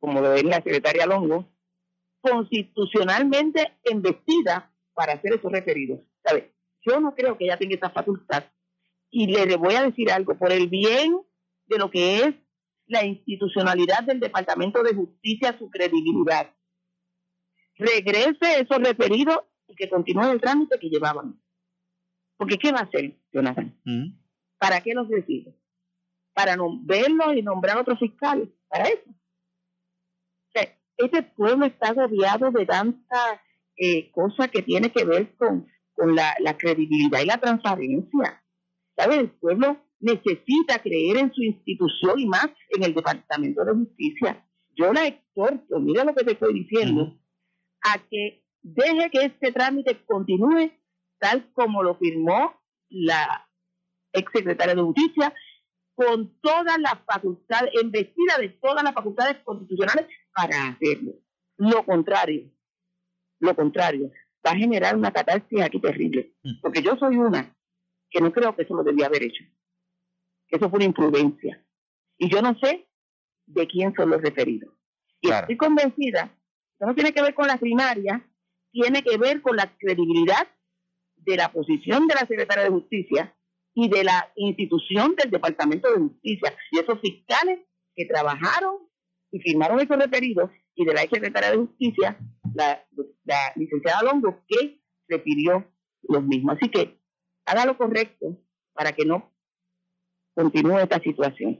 como 0.00 0.21
lo 0.21 0.33
es 0.35 0.45
la 0.45 0.57
secretaria 0.57 1.07
Longo, 1.07 1.53
constitucionalmente 2.25 3.75
investida 3.90 4.73
para 4.95 5.12
hacer 5.12 5.35
esos 5.35 5.52
referidos. 5.52 6.00
¿Sabe? 6.25 6.54
Yo 6.81 7.00
no 7.00 7.14
creo 7.14 7.37
que 7.37 7.45
ella 7.45 7.59
tenga 7.59 7.76
esa 7.76 7.90
facultad. 7.90 8.45
Y 9.11 9.26
le 9.26 9.57
voy 9.57 9.75
a 9.75 9.83
decir 9.83 10.11
algo, 10.11 10.37
por 10.38 10.50
el 10.50 10.69
bien 10.69 11.21
de 11.66 11.78
lo 11.78 11.90
que 11.90 12.21
es 12.21 12.35
la 12.87 13.04
institucionalidad 13.04 14.04
del 14.04 14.21
Departamento 14.21 14.83
de 14.83 14.95
Justicia, 14.95 15.57
su 15.59 15.71
credibilidad. 15.71 16.50
Regrese 17.76 18.61
esos 18.61 18.78
referidos 18.78 19.40
y 19.69 19.75
que 19.75 19.88
continúe 19.88 20.31
el 20.33 20.40
trámite 20.40 20.78
que 20.78 20.88
llevaban. 20.88 21.40
Porque 22.37 22.59
¿qué 22.59 22.73
va 22.73 22.81
a 22.81 22.85
hacer, 22.85 23.16
Jonathan? 23.33 23.78
Mm. 23.85 24.19
¿Para 24.59 24.81
qué 24.81 24.95
los 24.95 25.09
recibe? 25.09 25.54
Para 26.33 26.57
no 26.57 26.81
verlos 26.83 27.37
y 27.37 27.43
nombrar 27.43 27.78
otros 27.78 27.99
fiscales. 27.99 28.49
Para 28.69 28.85
eso 28.85 29.14
ese 30.96 31.22
pueblo 31.22 31.66
está 31.66 31.92
rodeado 31.92 32.50
de 32.50 32.66
tanta 32.66 33.42
eh, 33.76 34.10
cosa 34.12 34.48
que 34.48 34.62
tiene 34.62 34.90
que 34.90 35.04
ver 35.04 35.34
con, 35.36 35.66
con 35.94 36.14
la, 36.14 36.34
credibilidad 36.58 37.20
y 37.22 37.26
la 37.26 37.38
transparencia. 37.38 38.42
¿Sabes? 38.96 39.18
El 39.18 39.30
pueblo 39.30 39.76
necesita 40.00 40.78
creer 40.80 41.16
en 41.16 41.32
su 41.32 41.42
institución 41.42 42.18
y 42.18 42.26
más 42.26 42.48
en 42.70 42.84
el 42.84 42.94
Departamento 42.94 43.64
de 43.64 43.72
Justicia. 43.72 44.46
Yo 44.76 44.92
la 44.92 45.06
exhorto, 45.06 45.80
mira 45.80 46.04
lo 46.04 46.14
que 46.14 46.24
te 46.24 46.32
estoy 46.32 46.54
diciendo, 46.54 47.18
a 47.82 47.98
que 47.98 48.44
deje 48.62 49.10
que 49.10 49.24
este 49.24 49.52
trámite 49.52 50.04
continúe 50.04 50.72
tal 51.18 51.50
como 51.52 51.82
lo 51.82 51.96
firmó 51.96 52.52
la 52.88 53.48
exsecretaria 54.12 54.74
de 54.74 54.82
Justicia, 54.82 55.34
con 55.94 56.38
todas 56.40 56.78
las 56.78 56.98
facultades, 57.04 57.70
investida 57.82 58.38
de 58.38 58.48
todas 58.48 58.82
las 58.82 58.94
facultades 58.94 59.38
constitucionales 59.44 60.06
para 60.34 60.68
hacerlo. 60.68 61.12
Lo 61.56 61.84
contrario, 61.84 62.50
lo 63.40 63.54
contrario, 63.54 64.10
va 64.44 64.52
a 64.52 64.56
generar 64.56 64.96
una 64.96 65.12
catástrofe 65.12 65.62
aquí 65.62 65.80
terrible. 65.80 66.34
Mm. 66.42 66.60
Porque 66.60 66.82
yo 66.82 66.96
soy 66.96 67.16
una 67.16 67.54
que 68.10 68.20
no 68.20 68.32
creo 68.32 68.54
que 68.54 68.62
eso 68.62 68.74
lo 68.74 68.82
debía 68.82 69.06
haber 69.06 69.24
hecho. 69.24 69.44
Que 70.48 70.56
eso 70.56 70.68
fue 70.68 70.78
una 70.78 70.86
imprudencia. 70.86 71.64
Y 72.18 72.28
yo 72.28 72.42
no 72.42 72.56
sé 72.58 72.88
de 73.46 73.66
quién 73.66 73.94
son 73.94 74.10
los 74.10 74.20
referidos. 74.20 74.72
Y 75.20 75.30
estoy 75.30 75.56
convencida, 75.56 76.36
eso 76.78 76.86
no 76.86 76.94
tiene 76.94 77.12
que 77.12 77.22
ver 77.22 77.34
con 77.34 77.46
la 77.46 77.56
primaria, 77.56 78.28
tiene 78.70 79.02
que 79.02 79.16
ver 79.16 79.40
con 79.40 79.56
la 79.56 79.74
credibilidad 79.78 80.46
de 81.16 81.36
la 81.36 81.50
posición 81.50 82.06
de 82.06 82.14
la 82.14 82.26
secretaria 82.26 82.64
de 82.64 82.70
Justicia 82.70 83.34
y 83.75 83.88
de 83.88 84.04
la 84.04 84.33
institución 84.37 85.14
del 85.16 85.31
Departamento 85.31 85.90
de 85.90 85.99
Justicia 85.99 86.54
y 86.71 86.78
esos 86.78 87.00
fiscales 87.00 87.61
que 87.95 88.07
trabajaron 88.07 88.76
y 89.31 89.40
firmaron 89.40 89.81
esos 89.81 89.97
referidos 89.97 90.50
y 90.75 90.85
de 90.85 90.95
la 90.95 91.02
ex 91.02 91.11
secretaria 91.12 91.50
de 91.50 91.59
Justicia, 91.59 92.19
la, 92.54 92.85
licenciada 93.57 94.02
Longo, 94.02 94.43
que 94.49 94.81
refirió 95.09 95.64
los 96.02 96.23
mismos. 96.25 96.57
Así 96.57 96.71
que 96.71 97.00
haga 97.47 97.66
lo 97.66 97.76
correcto 97.76 98.38
para 98.73 98.93
que 98.93 99.04
no 99.04 99.33
continúe 100.35 100.78
esta 100.78 101.00
situación. 101.00 101.59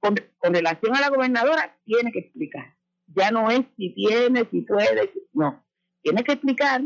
Con, 0.00 0.16
relación 0.42 0.96
a 0.96 1.00
la 1.00 1.10
gobernadora, 1.10 1.78
tiene 1.84 2.12
que 2.12 2.20
explicar. 2.20 2.76
Ya 3.06 3.30
no 3.30 3.50
es 3.50 3.60
si 3.76 3.94
tiene, 3.94 4.48
si 4.50 4.62
puede, 4.62 5.12
no. 5.32 5.64
Tiene 6.02 6.24
que 6.24 6.32
explicar 6.32 6.82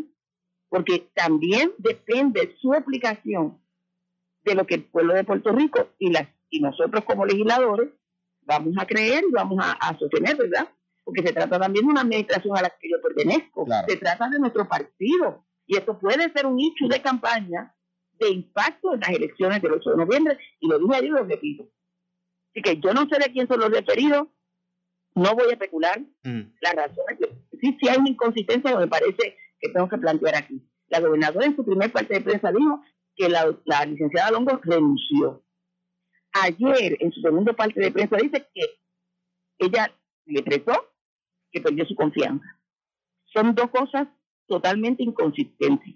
porque 0.68 1.10
también 1.14 1.72
depende 1.78 2.56
su 2.60 2.72
aplicación 2.74 3.60
de 4.46 4.54
lo 4.54 4.66
que 4.66 4.76
el 4.76 4.84
pueblo 4.84 5.14
de 5.14 5.24
Puerto 5.24 5.52
Rico 5.52 5.88
y, 5.98 6.10
las, 6.10 6.28
y 6.48 6.60
nosotros 6.60 7.04
como 7.04 7.26
legisladores 7.26 7.90
vamos 8.42 8.74
a 8.78 8.86
creer 8.86 9.24
y 9.28 9.32
vamos 9.32 9.58
a, 9.60 9.98
sostener, 9.98 10.36
¿verdad? 10.36 10.68
Porque 11.04 11.22
se 11.22 11.32
trata 11.32 11.58
también 11.58 11.84
de 11.84 11.90
una 11.90 12.02
administración 12.02 12.56
a 12.56 12.62
la 12.62 12.70
que 12.70 12.88
yo 12.88 13.00
pertenezco. 13.02 13.66
Se 13.88 13.96
trata 13.96 14.28
de 14.28 14.38
nuestro 14.38 14.66
partido. 14.68 15.44
Y 15.66 15.76
esto 15.76 15.98
puede 15.98 16.32
ser 16.32 16.46
un 16.46 16.58
hecho 16.60 16.86
de 16.88 17.02
campaña 17.02 17.74
de 18.12 18.30
impacto 18.30 18.94
en 18.94 19.00
las 19.00 19.10
elecciones 19.10 19.60
del 19.60 19.72
8 19.72 19.90
de 19.90 19.96
noviembre. 19.96 20.38
Y 20.60 20.68
lo 20.68 20.78
dije 20.78 20.94
ayer 20.94 21.04
y 21.04 21.10
lo 21.10 21.24
repito. 21.24 21.68
Así 22.50 22.62
que 22.62 22.80
yo 22.80 22.94
no 22.94 23.08
sé 23.08 23.18
de 23.18 23.32
quién 23.32 23.48
son 23.48 23.60
los 23.60 23.70
referidos. 23.70 24.28
No 25.14 25.34
voy 25.34 25.48
a 25.48 25.52
especular 25.52 26.00
mm. 26.22 26.40
las 26.60 26.74
razones. 26.74 27.18
Sí, 27.60 27.76
sí 27.80 27.88
hay 27.88 27.98
una 27.98 28.10
inconsistencia 28.10 28.70
que 28.70 28.78
me 28.78 28.86
parece 28.86 29.36
que 29.58 29.68
tengo 29.70 29.88
que 29.88 29.98
plantear 29.98 30.36
aquí. 30.36 30.62
La 30.88 31.00
gobernadora 31.00 31.46
en 31.46 31.56
su 31.56 31.64
primer 31.64 31.90
parte 31.90 32.14
de 32.14 32.20
prensa 32.20 32.52
dijo 32.52 32.80
que 33.16 33.28
la, 33.28 33.46
licenciada 33.86 34.30
Longo 34.30 34.60
renunció. 34.62 35.42
Ayer, 36.32 36.98
en 37.00 37.10
su 37.12 37.20
segunda 37.22 37.54
parte 37.54 37.80
de 37.80 37.90
prensa, 37.90 38.16
dice 38.16 38.46
que 38.54 38.78
ella 39.58 39.90
le 40.26 40.42
tretó 40.42 40.92
que 41.50 41.60
perdió 41.60 41.86
su 41.86 41.94
confianza. 41.94 42.60
Son 43.24 43.54
dos 43.54 43.70
cosas 43.70 44.08
totalmente 44.46 45.02
inconsistentes. 45.02 45.94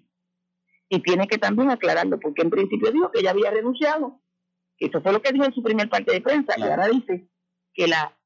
Y 0.89 1.01
tiene 1.03 1.29
que 1.29 1.39
también 1.39 1.71
aclararlo, 1.71 2.19
porque 2.19 2.43
en 2.43 2.51
principio 2.51 2.91
dijo 2.91 3.13
que 3.13 3.21
ella 3.21 3.31
había 3.31 3.51
renunciado. 3.51 4.21
Eso 4.79 5.01
fue 5.03 5.13
lo 5.13 5.21
que 5.21 5.33
dijo 5.33 5.45
en 5.45 5.55
su 5.55 5.63
primer 5.63 5.89
parte 5.89 6.13
de 6.13 6.21
prensa. 6.23 6.55
Y 6.57 6.63
ahora 6.63 6.89
dice 6.89 7.29
que 7.75 7.87
la 7.87 8.19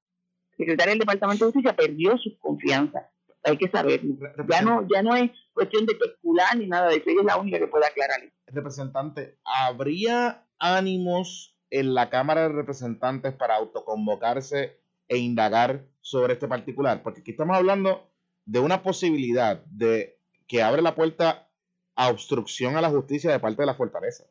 secretaria 0.56 0.92
del 0.92 1.00
Departamento 1.00 1.44
de 1.44 1.52
Justicia 1.52 1.76
perdió 1.76 2.16
su 2.16 2.38
confianza. 2.38 3.10
Hay 3.44 3.58
que 3.58 3.68
saberlo. 3.68 4.16
Ya 4.48 4.62
no, 4.62 4.86
ya 4.92 5.02
no 5.02 5.14
es 5.14 5.30
cuestión 5.52 5.86
de 5.86 5.92
especular 5.92 6.56
ni 6.56 6.66
nada 6.66 6.88
de 6.88 6.96
eso. 6.96 7.10
Ella 7.10 7.20
es 7.20 7.26
la 7.26 7.36
única 7.36 7.58
que 7.58 7.66
puede 7.66 7.86
aclarar 7.86 8.20
Representante, 8.46 9.38
¿habría 9.44 10.46
ánimos 10.58 11.56
en 11.70 11.94
la 11.94 12.08
Cámara 12.08 12.42
de 12.42 12.54
Representantes 12.54 13.34
para 13.34 13.56
autoconvocarse 13.56 14.78
e 15.08 15.18
indagar 15.18 15.86
sobre 16.00 16.34
este 16.34 16.46
particular? 16.46 17.02
Porque 17.02 17.20
aquí 17.20 17.32
estamos 17.32 17.56
hablando 17.56 18.10
de 18.44 18.60
una 18.60 18.82
posibilidad 18.82 19.64
de 19.66 20.18
que 20.46 20.62
abre 20.62 20.82
la 20.82 20.94
puerta 20.94 21.48
a 21.96 22.08
obstrucción 22.10 22.76
a 22.76 22.80
la 22.80 22.90
justicia 22.90 23.30
de 23.32 23.40
parte 23.40 23.62
de 23.62 23.66
la 23.66 23.74
fortaleza, 23.74 24.24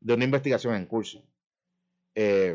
de 0.00 0.14
una 0.14 0.24
investigación 0.24 0.74
en 0.74 0.86
curso. 0.86 1.22
Eh, 2.14 2.54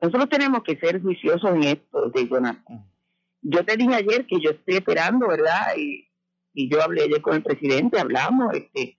nosotros 0.00 0.28
tenemos 0.28 0.62
que 0.62 0.76
ser 0.76 1.00
juiciosos 1.00 1.50
en 1.50 1.64
esto, 1.64 2.10
de 2.10 2.28
Jonathan. 2.28 2.86
Yo 3.42 3.64
te 3.64 3.76
dije 3.76 3.94
ayer 3.94 4.26
que 4.26 4.40
yo 4.40 4.50
estoy 4.50 4.76
esperando, 4.76 5.28
¿verdad? 5.28 5.76
Y 5.76 6.10
y 6.52 6.68
yo 6.68 6.82
hablé 6.82 7.04
ayer 7.04 7.22
con 7.22 7.34
el 7.34 7.42
presidente, 7.42 7.98
hablamos, 7.98 8.54
este, 8.54 8.98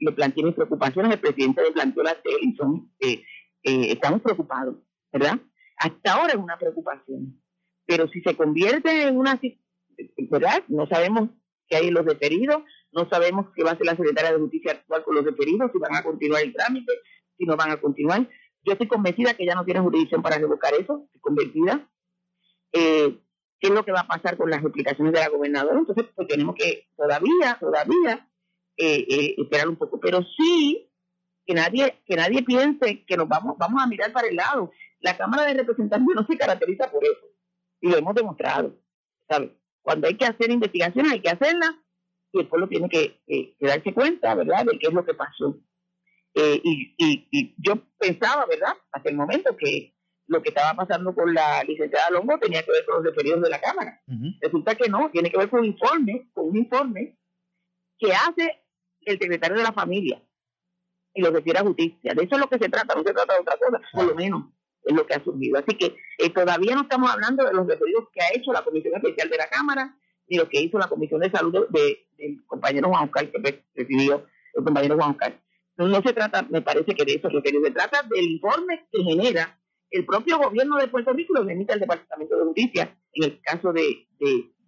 le 0.00 0.12
planteé 0.12 0.44
mis 0.44 0.54
preocupaciones, 0.54 1.12
el 1.12 1.20
presidente 1.20 1.62
le 1.62 1.72
planteó 1.72 2.02
la 2.02 2.20
tele 2.20 2.38
y 2.42 2.56
son, 2.56 2.92
eh, 3.00 3.22
eh, 3.62 3.92
estamos 3.92 4.20
preocupados, 4.22 4.76
¿verdad? 5.12 5.38
Hasta 5.76 6.14
ahora 6.14 6.32
es 6.32 6.38
una 6.38 6.58
preocupación, 6.58 7.40
pero 7.86 8.08
si 8.08 8.20
se 8.22 8.36
convierte 8.36 9.08
en 9.08 9.16
una, 9.16 9.40
¿verdad? 10.30 10.64
No 10.68 10.86
sabemos 10.86 11.30
qué 11.68 11.76
hay 11.76 11.88
en 11.88 11.94
los 11.94 12.06
detenidos, 12.06 12.62
no 12.92 13.08
sabemos 13.08 13.46
qué 13.54 13.62
va 13.62 13.70
a 13.70 13.74
hacer 13.74 13.86
la 13.86 13.96
secretaria 13.96 14.32
de 14.32 14.38
Justicia 14.38 14.72
actual 14.72 15.04
con 15.04 15.14
los 15.14 15.24
detenidos, 15.24 15.70
si 15.72 15.78
van 15.78 15.94
a 15.94 16.02
continuar 16.02 16.42
el 16.42 16.52
trámite, 16.52 16.92
si 17.36 17.44
no 17.44 17.56
van 17.56 17.70
a 17.70 17.80
continuar. 17.80 18.28
Yo 18.64 18.72
estoy 18.72 18.86
convencida 18.86 19.34
que 19.34 19.46
ya 19.46 19.54
no 19.54 19.64
tiene 19.64 19.80
jurisdicción 19.80 20.22
para 20.22 20.38
revocar 20.38 20.74
eso, 20.74 21.02
estoy 21.06 21.20
convencida. 21.20 21.88
Eh, 22.72 23.18
qué 23.62 23.68
es 23.68 23.74
lo 23.74 23.84
que 23.84 23.92
va 23.92 24.00
a 24.00 24.08
pasar 24.08 24.36
con 24.36 24.50
las 24.50 24.60
explicaciones 24.60 25.12
de 25.12 25.20
la 25.20 25.28
gobernadora. 25.28 25.78
Entonces, 25.78 26.06
pues 26.16 26.26
tenemos 26.26 26.56
que 26.56 26.88
todavía, 26.96 27.56
todavía 27.60 28.28
eh, 28.76 29.06
eh, 29.08 29.34
esperar 29.38 29.68
un 29.68 29.76
poco. 29.76 30.00
Pero 30.00 30.20
sí, 30.36 30.90
que 31.46 31.54
nadie, 31.54 32.02
que 32.04 32.16
nadie 32.16 32.42
piense 32.42 33.04
que 33.06 33.16
nos 33.16 33.28
vamos, 33.28 33.56
vamos 33.58 33.80
a 33.80 33.86
mirar 33.86 34.12
para 34.12 34.26
el 34.26 34.34
lado. 34.34 34.72
La 34.98 35.16
Cámara 35.16 35.44
de 35.44 35.54
Representantes 35.54 36.12
no 36.12 36.26
se 36.26 36.36
caracteriza 36.36 36.90
por 36.90 37.04
eso. 37.04 37.24
Y 37.80 37.88
lo 37.88 37.98
hemos 37.98 38.16
demostrado. 38.16 38.76
Cuando 39.80 40.08
hay 40.08 40.16
que 40.16 40.26
hacer 40.26 40.50
investigaciones, 40.50 41.12
hay 41.12 41.20
que 41.20 41.30
hacerlas 41.30 41.70
y 42.32 42.40
el 42.40 42.48
pueblo 42.48 42.66
tiene 42.68 42.88
que, 42.88 43.20
darse 43.60 43.94
cuenta, 43.94 44.34
¿verdad?, 44.34 44.64
de 44.64 44.78
qué 44.78 44.88
es 44.88 44.92
lo 44.92 45.04
que 45.04 45.14
pasó. 45.14 45.56
Eh, 46.34 46.60
y, 46.64 46.94
y, 46.96 47.54
yo 47.58 47.74
pensaba, 47.98 48.46
¿verdad?, 48.46 48.74
hasta 48.90 49.08
el 49.08 49.16
momento 49.16 49.56
que 49.56 49.94
lo 50.26 50.42
que 50.42 50.50
estaba 50.50 50.74
pasando 50.74 51.14
con 51.14 51.34
la 51.34 51.62
licenciada 51.64 52.10
Longo 52.10 52.38
tenía 52.38 52.62
que 52.62 52.72
ver 52.72 52.84
con 52.86 52.96
los 52.96 53.04
referidos 53.04 53.42
de 53.42 53.50
la 53.50 53.60
Cámara. 53.60 54.00
Resulta 54.40 54.74
que 54.74 54.88
no, 54.88 55.10
tiene 55.10 55.30
que 55.30 55.38
ver 55.38 55.50
con 55.50 55.60
un 55.60 55.66
informe, 55.66 56.30
con 56.32 56.48
un 56.48 56.56
informe 56.56 57.18
que 57.98 58.12
hace 58.12 58.64
el 59.02 59.18
secretario 59.18 59.56
de 59.56 59.64
la 59.64 59.72
familia 59.72 60.22
y 61.14 61.22
lo 61.22 61.30
refiere 61.30 61.58
a 61.58 61.62
justicia. 61.62 62.14
De 62.14 62.24
eso 62.24 62.34
es 62.34 62.40
lo 62.40 62.48
que 62.48 62.58
se 62.58 62.68
trata, 62.68 62.94
no 62.94 63.02
se 63.02 63.12
trata 63.12 63.34
de 63.34 63.40
otra 63.40 63.56
cosa, 63.56 63.80
por 63.92 64.04
lo 64.06 64.14
menos 64.14 64.44
es 64.84 64.94
lo 64.94 65.06
que 65.06 65.14
ha 65.14 65.22
surgido. 65.22 65.58
Así 65.58 65.76
que 65.76 65.96
eh, 66.18 66.30
todavía 66.30 66.74
no 66.74 66.82
estamos 66.82 67.10
hablando 67.10 67.44
de 67.44 67.52
los 67.52 67.66
referidos 67.66 68.08
que 68.12 68.22
ha 68.22 68.34
hecho 68.34 68.52
la 68.52 68.62
Comisión 68.62 68.94
Especial 68.96 69.28
de 69.28 69.36
la 69.36 69.48
Cámara, 69.48 69.96
ni 70.28 70.36
lo 70.36 70.48
que 70.48 70.60
hizo 70.60 70.78
la 70.78 70.88
Comisión 70.88 71.20
de 71.20 71.30
Salud 71.30 71.66
de, 71.70 72.06
del 72.16 72.44
compañero 72.46 72.88
Juan 72.88 73.04
Oscar, 73.04 73.30
que 73.30 73.62
presidió 73.74 74.26
el 74.54 74.64
compañero 74.64 74.96
Juan 74.96 75.10
Oscar. 75.10 75.40
No, 75.76 76.02
se 76.02 76.12
trata, 76.12 76.42
me 76.42 76.62
parece 76.62 76.94
que 76.94 77.04
de 77.04 77.14
eso 77.14 77.28
referidos, 77.28 77.64
se 77.64 77.72
trata 77.72 78.02
del 78.02 78.24
informe 78.24 78.86
que 78.90 79.02
genera 79.02 79.58
el 79.92 80.06
propio 80.06 80.38
gobierno 80.38 80.76
de 80.78 80.88
Puerto 80.88 81.12
Rico 81.12 81.34
lo 81.34 81.48
emite 81.48 81.74
el 81.74 81.80
Departamento 81.80 82.36
de 82.36 82.44
Justicia, 82.44 82.96
en 83.12 83.24
el 83.24 83.40
caso 83.42 83.72
de, 83.72 84.08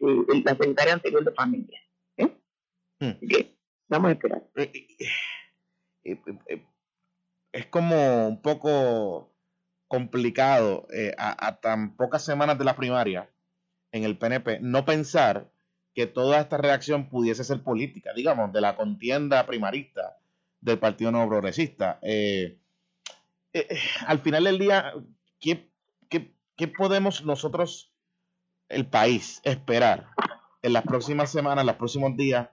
la 0.00 0.52
secretaria 0.52 0.93
anterior 0.93 1.25
de 1.25 1.33
Familia. 1.33 1.81
¿eh? 2.19 2.31
Hmm. 3.00 3.12
Vamos 3.88 4.09
a 4.11 4.12
esperar. 4.12 4.43
Eh, 4.57 6.23
es 7.52 7.66
como 7.66 8.28
un 8.28 8.43
poco 8.43 9.35
complicado 9.88 10.87
eh, 10.93 11.14
a, 11.16 11.61
tan 11.61 11.97
pocas 11.97 12.25
semanas 12.25 12.59
de 12.59 12.64
la 12.64 12.76
primaria 12.76 13.31
en 13.93 14.02
el 14.02 14.19
PNP 14.19 14.59
no 14.61 14.85
pensar 14.85 15.50
que 15.95 16.07
toda 16.07 16.40
esta 16.40 16.57
reacción 16.57 17.09
pudiese 17.09 17.45
ser 17.45 17.62
política, 17.62 18.12
digamos, 18.12 18.52
de 18.52 18.61
la 18.61 18.75
contienda 18.75 19.47
primarista 19.47 20.19
del 20.61 20.81
Partido 20.81 21.12
Nuevo 21.12 21.28
Progresista. 21.28 22.00
Eh, 22.02 22.59
eh, 23.54 23.78
al 24.06 24.18
final 24.18 24.44
del 24.44 24.58
día, 24.58 24.92
¿qué, 25.40 25.70
podemos 26.76 27.25
nosotros, 27.25 27.92
el 28.68 28.87
país, 28.87 29.40
esperar 29.44 30.08
en 30.62 30.73
las 30.73 30.82
próximas 30.82 31.30
semanas, 31.30 31.62
en 31.62 31.66
los 31.68 31.76
próximos 31.76 32.16
días, 32.16 32.49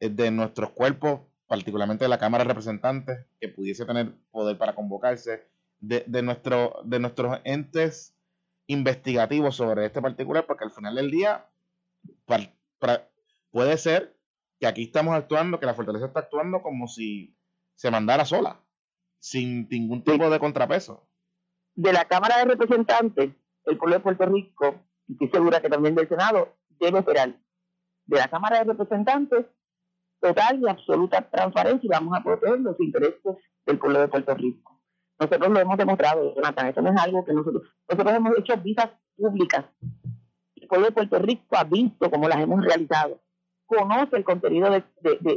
de 0.00 0.30
nuestros 0.32 0.70
cuerpos, 0.70 1.20
particularmente 1.46 2.04
de 2.04 2.08
la 2.08 2.18
Cámara 2.18 2.42
de 2.42 2.48
Representantes, 2.48 3.24
que 3.40 3.48
pudiese 3.48 3.84
tener 3.84 4.12
poder 4.32 4.58
para 4.58 4.74
convocarse, 4.74 5.46
de, 5.78 6.22
nuestro, 6.22 6.80
de 6.84 6.98
nuestros 6.98 7.40
entes 7.44 8.14
investigativos 8.66 9.56
sobre 9.56 9.86
este 9.86 10.00
particular, 10.00 10.46
porque 10.46 10.64
al 10.64 10.70
final 10.70 10.94
del 10.94 11.10
día 11.10 11.46
puede 13.50 13.76
ser 13.78 14.16
que 14.58 14.66
aquí 14.66 14.84
estamos 14.84 15.14
actuando, 15.14 15.60
que 15.60 15.66
la 15.66 15.74
fortaleza 15.74 16.06
está 16.06 16.20
actuando 16.20 16.62
como 16.62 16.88
si 16.88 17.36
se 17.76 17.90
mandara 17.90 18.24
sola, 18.24 18.60
sin 19.22 19.68
ningún 19.70 20.02
tipo 20.02 20.28
de 20.28 20.40
contrapeso. 20.40 21.08
De 21.74 21.92
la 21.92 22.04
Cámara 22.06 22.38
de 22.38 22.44
Representantes, 22.44 23.30
el 23.64 23.78
pueblo 23.78 23.96
de 23.96 24.02
Puerto 24.02 24.26
Rico, 24.26 24.74
y 25.06 25.12
estoy 25.12 25.28
segura 25.28 25.60
que 25.62 25.70
también 25.70 25.94
del 25.94 26.08
Senado, 26.08 26.56
debe 26.80 26.98
esperar. 26.98 27.38
De 28.04 28.16
la 28.18 28.26
Cámara 28.26 28.58
de 28.58 28.64
Representantes, 28.64 29.46
total 30.20 30.60
y 30.60 30.68
absoluta 30.68 31.30
transparencia 31.30 31.86
y 31.86 31.88
vamos 31.88 32.18
a 32.18 32.22
proteger 32.22 32.60
los 32.60 32.78
intereses 32.80 33.36
del 33.64 33.78
pueblo 33.78 34.00
de 34.00 34.08
Puerto 34.08 34.34
Rico. 34.34 34.80
Nosotros 35.20 35.52
lo 35.52 35.60
hemos 35.60 35.78
demostrado, 35.78 36.34
Jonathan. 36.34 36.66
Esto 36.66 36.82
no 36.82 36.90
es 36.90 37.00
algo 37.00 37.24
que 37.24 37.32
nosotros. 37.32 37.62
Nosotros 37.88 38.16
hemos 38.16 38.38
hecho 38.38 38.56
visas 38.56 38.90
públicas. 39.16 39.66
El 40.56 40.66
pueblo 40.66 40.86
de 40.86 40.92
Puerto 40.92 41.18
Rico 41.20 41.56
ha 41.56 41.62
visto 41.62 42.10
cómo 42.10 42.28
las 42.28 42.40
hemos 42.40 42.64
realizado. 42.64 43.20
Conoce 43.66 44.16
el 44.16 44.24
contenido 44.24 44.68
de, 44.68 44.84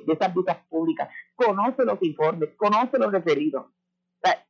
esas 0.08 0.34
visas 0.34 0.58
públicas. 0.70 1.10
Conoce 1.36 1.86
los 1.86 2.02
informes. 2.02 2.50
Conoce 2.58 2.98
los 2.98 3.12
referidos. 3.12 3.68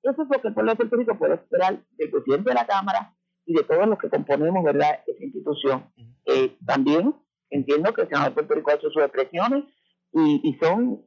Eso 0.04 0.22
es 0.22 0.30
lo 0.30 0.42
que 0.42 0.48
el 0.48 0.54
pueblo 0.54 0.72
de 0.72 0.76
Puerto 0.78 0.96
Rico 0.96 1.18
puede 1.18 1.36
esperar 1.36 1.80
del 1.98 2.12
presidente 2.12 2.50
de 2.50 2.56
la 2.56 2.68
Cámara 2.68 3.16
y 3.46 3.54
de 3.54 3.64
todos 3.64 3.88
los 3.88 4.00
que 4.00 4.10
componemos 4.10 4.64
verdad 4.64 5.00
esa 5.06 5.24
institución. 5.24 5.92
Eh, 6.26 6.58
también 6.66 7.16
entiendo 7.50 7.94
que 7.94 8.02
el 8.02 8.08
Senado 8.08 8.30
de 8.30 8.32
Puerto 8.32 8.54
Rico 8.56 8.72
ha 8.72 8.76
hecho 8.76 8.90
sus 8.90 9.04
expresiones 9.04 9.66
y, 10.14 10.58
son, 10.62 11.06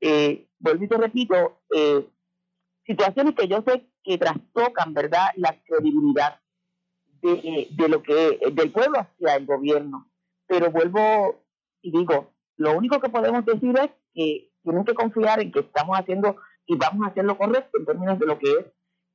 eh, 0.00 0.48
vuelvo 0.58 0.84
y 0.84 0.88
te 0.88 0.96
repito, 0.98 1.62
eh, 1.74 2.06
situaciones 2.84 3.34
que 3.34 3.48
yo 3.48 3.62
sé 3.66 3.86
que 4.04 4.18
trastocan, 4.18 4.92
¿verdad?, 4.92 5.28
la 5.36 5.56
credibilidad 5.64 6.40
de, 7.22 7.68
de 7.70 7.88
lo 7.88 8.02
que 8.02 8.38
del 8.52 8.70
pueblo 8.70 8.98
hacia 8.98 9.36
el 9.36 9.46
gobierno. 9.46 10.10
Pero 10.46 10.70
vuelvo 10.70 11.42
y 11.80 11.90
digo, 11.90 12.32
lo 12.56 12.76
único 12.76 13.00
que 13.00 13.08
podemos 13.08 13.44
decir 13.46 13.74
es 13.78 13.90
que 14.14 14.50
tienen 14.62 14.84
que 14.84 14.94
confiar 14.94 15.40
en 15.40 15.52
que 15.52 15.60
estamos 15.60 15.98
haciendo 15.98 16.36
y 16.66 16.76
vamos 16.76 17.06
a 17.06 17.10
hacer 17.10 17.24
lo 17.24 17.36
correcto 17.36 17.78
en 17.78 17.86
términos 17.86 18.18
de 18.18 18.26
lo 18.26 18.38
que 18.38 18.50
es 18.50 18.66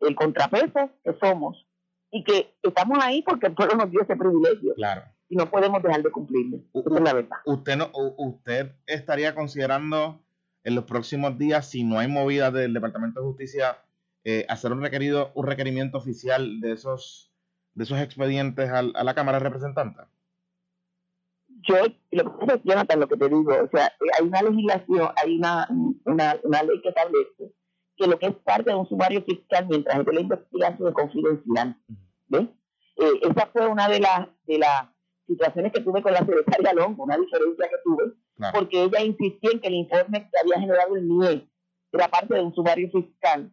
el 0.01 0.15
contrapeso 0.15 0.89
que 1.03 1.13
somos 1.19 1.65
y 2.11 2.23
que 2.23 2.53
estamos 2.61 2.97
ahí 3.01 3.21
porque 3.21 3.47
el 3.47 3.53
pueblo 3.53 3.75
nos 3.75 3.91
dio 3.91 4.01
ese 4.01 4.15
privilegio. 4.15 4.73
Claro. 4.75 5.03
Y 5.27 5.35
no 5.35 5.49
podemos 5.49 5.81
dejar 5.81 6.03
de 6.03 6.11
cumplirlo. 6.11 6.59
Esa 6.73 6.95
es 6.95 7.01
la 7.01 7.13
verdad. 7.13 7.37
Usted, 7.45 7.77
no, 7.77 7.89
usted 8.17 8.73
estaría 8.85 9.33
considerando 9.33 10.21
en 10.63 10.75
los 10.75 10.85
próximos 10.85 11.37
días, 11.37 11.69
si 11.69 11.83
no 11.83 11.99
hay 11.99 12.07
movida 12.07 12.51
del 12.51 12.73
Departamento 12.73 13.21
de 13.21 13.27
Justicia, 13.27 13.77
eh, 14.23 14.45
hacer 14.49 14.71
un 14.71 14.81
requerido, 14.81 15.31
un 15.35 15.45
requerimiento 15.45 15.97
oficial 15.97 16.59
de 16.59 16.71
esos, 16.73 17.31
de 17.73 17.83
esos 17.83 17.99
expedientes 17.99 18.69
a 18.71 18.81
la 18.81 19.13
Cámara 19.13 19.37
de 19.37 19.43
Representantes? 19.43 20.05
Yo, 21.63 21.75
lo 22.11 22.37
que 22.39 22.61
Jonathan, 22.63 22.99
lo 22.99 23.07
que 23.07 23.17
te 23.17 23.29
digo, 23.29 23.53
o 23.53 23.69
sea, 23.69 23.91
hay 24.19 24.27
una 24.27 24.41
legislación, 24.41 25.09
hay 25.15 25.37
una, 25.37 25.67
una, 26.05 26.39
una 26.43 26.63
ley 26.63 26.81
que 26.81 26.89
establece 26.89 27.53
que 27.97 28.07
lo 28.07 28.19
que 28.19 28.27
es 28.27 28.35
parte 28.35 28.71
de 28.71 28.75
un 28.75 28.87
sumario 28.87 29.23
fiscal 29.23 29.67
mientras 29.69 29.99
esté 29.99 30.13
la 30.13 30.21
investigación 30.21 30.87
es 30.87 30.93
confidencial. 30.93 31.77
¿Ves? 32.27 32.47
Eh, 32.97 33.19
esa 33.21 33.47
fue 33.47 33.67
una 33.67 33.87
de 33.87 33.99
las 33.99 34.27
de 34.45 34.57
las 34.59 34.89
situaciones 35.27 35.71
que 35.71 35.81
tuve 35.81 36.01
con 36.01 36.13
la 36.13 36.19
secretaria 36.19 36.73
Longo, 36.73 37.03
una 37.03 37.17
diferencia 37.17 37.67
que 37.67 37.77
tuve, 37.83 38.13
porque 38.53 38.83
ella 38.83 39.01
insistía 39.01 39.51
en 39.53 39.59
que 39.59 39.67
el 39.67 39.73
informe 39.73 40.29
que 40.29 40.39
había 40.39 40.59
generado 40.59 40.95
el 40.95 41.07
NIE 41.07 41.49
era 41.91 42.07
parte 42.09 42.35
de 42.35 42.41
un 42.41 42.53
sumario 42.53 42.89
fiscal 42.91 43.51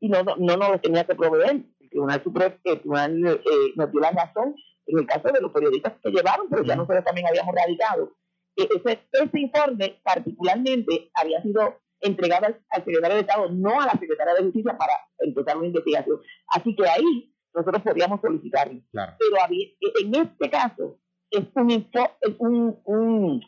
y 0.00 0.08
no, 0.08 0.22
no, 0.22 0.36
no 0.36 0.56
nos 0.56 0.70
lo 0.70 0.80
tenía 0.80 1.04
que 1.04 1.14
proveer. 1.14 1.62
El 1.80 1.90
Tribunal 1.90 2.22
Supremo 2.22 2.54
el 2.64 2.80
tribunal, 2.80 3.26
eh, 3.26 3.40
nos 3.76 3.92
dio 3.92 4.00
la 4.00 4.10
razón 4.12 4.54
en 4.90 4.98
el 4.98 5.06
caso 5.06 5.28
de 5.32 5.40
los 5.40 5.52
periodistas 5.52 5.94
que 6.02 6.10
llevaron, 6.10 6.48
pero 6.50 6.64
ya 6.64 6.76
nosotros 6.76 7.04
también 7.04 7.26
habíamos 7.26 7.54
radicado. 7.54 8.12
E, 8.56 8.64
ese, 8.64 9.00
ese 9.12 9.40
informe 9.40 10.00
particularmente 10.02 11.10
había 11.14 11.42
sido 11.42 11.80
entregado 12.00 12.46
al, 12.46 12.84
secretario 12.84 13.16
de 13.16 13.20
Estado, 13.20 13.48
no 13.50 13.80
a 13.80 13.86
la 13.86 13.92
secretaria 13.92 14.34
de 14.34 14.44
Justicia 14.44 14.76
para 14.76 14.92
empezar 15.18 15.56
una 15.56 15.66
investigación. 15.66 16.20
Así 16.48 16.74
que 16.74 16.88
ahí 16.88 17.34
nosotros 17.54 17.82
podíamos 17.82 18.20
solicitarlo. 18.20 18.80
Pero 18.92 19.42
había, 19.42 19.66
e, 19.66 20.04
en 20.04 20.14
este 20.14 20.50
caso 20.50 20.98
es 21.30 21.44
un, 21.54 21.70
es 21.70 22.34
un, 22.38 22.80
un 22.84 23.44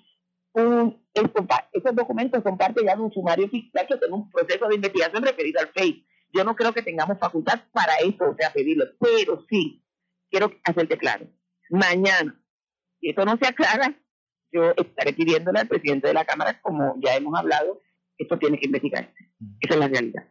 esos 1.14 1.94
documentos 1.94 2.42
son 2.42 2.58
parte 2.58 2.84
ya 2.84 2.94
de 2.94 3.02
un 3.02 3.12
sumario 3.12 3.48
fiscal 3.48 3.86
que 3.86 3.96
tiene 3.96 4.14
un 4.14 4.30
proceso 4.30 4.68
de 4.68 4.74
investigación 4.74 5.22
referido 5.22 5.60
al 5.60 5.68
FEI. 5.68 6.06
Yo 6.34 6.44
no 6.44 6.56
creo 6.56 6.72
que 6.72 6.82
tengamos 6.82 7.18
facultad 7.18 7.60
para 7.72 7.94
eso, 7.96 8.30
o 8.30 8.34
sea, 8.36 8.52
pedirlo, 8.52 8.86
pero 8.98 9.44
sí, 9.48 9.81
quiero 10.32 10.50
hacerte 10.64 10.96
claro, 10.96 11.26
mañana, 11.70 12.42
si 12.98 13.10
esto 13.10 13.24
no 13.24 13.36
se 13.36 13.46
aclara, 13.46 13.94
yo 14.50 14.72
estaré 14.76 15.12
pidiéndole 15.12 15.60
al 15.60 15.68
presidente 15.68 16.08
de 16.08 16.14
la 16.14 16.24
Cámara, 16.24 16.60
como 16.62 16.96
ya 17.00 17.14
hemos 17.14 17.38
hablado, 17.38 17.80
esto 18.18 18.38
tiene 18.38 18.58
que 18.58 18.66
investigarse. 18.66 19.14
Esa 19.60 19.74
es 19.74 19.80
la 19.80 19.88
realidad. 19.88 20.24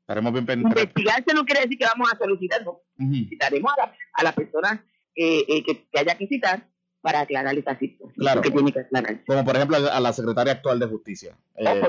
Estaremos 0.00 0.32
bien 0.32 0.60
Investigarse 0.60 1.34
no 1.34 1.44
quiere 1.44 1.62
decir 1.62 1.78
que 1.78 1.84
vamos 1.84 2.12
a 2.12 2.18
solicitar, 2.18 2.64
no. 2.64 2.80
Citaremos 3.28 3.72
a 3.72 3.86
la, 3.86 3.96
a 4.14 4.24
la 4.24 4.32
persona 4.32 4.84
eh, 5.14 5.44
eh, 5.48 5.62
que, 5.64 5.88
que, 5.88 5.98
haya 5.98 6.16
que 6.16 6.26
citar 6.26 6.68
para 7.02 7.20
aclarar 7.20 7.56
esta 7.56 7.78
situación. 7.78 8.12
Claro. 8.16 8.40
Que 8.40 8.50
tiene 8.50 8.72
que 8.72 8.80
aclarar. 8.80 9.24
Como 9.24 9.44
por 9.44 9.56
ejemplo 9.56 9.76
a 9.76 10.00
la 10.00 10.12
secretaria 10.12 10.54
actual 10.54 10.78
de 10.78 10.86
Justicia. 10.86 11.36
Oh, 11.54 11.68
eh, 11.68 11.80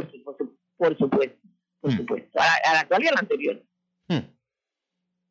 por, 0.78 0.98
supuesto, 0.98 1.40
por 1.80 1.92
hmm. 1.92 1.98
supuesto. 1.98 2.40
A, 2.40 2.74
la 2.74 2.80
actual 2.82 3.04
y 3.04 3.08
a 3.08 3.12
la 3.12 3.20
anterior. 3.20 3.64
Hmm. 4.08 4.20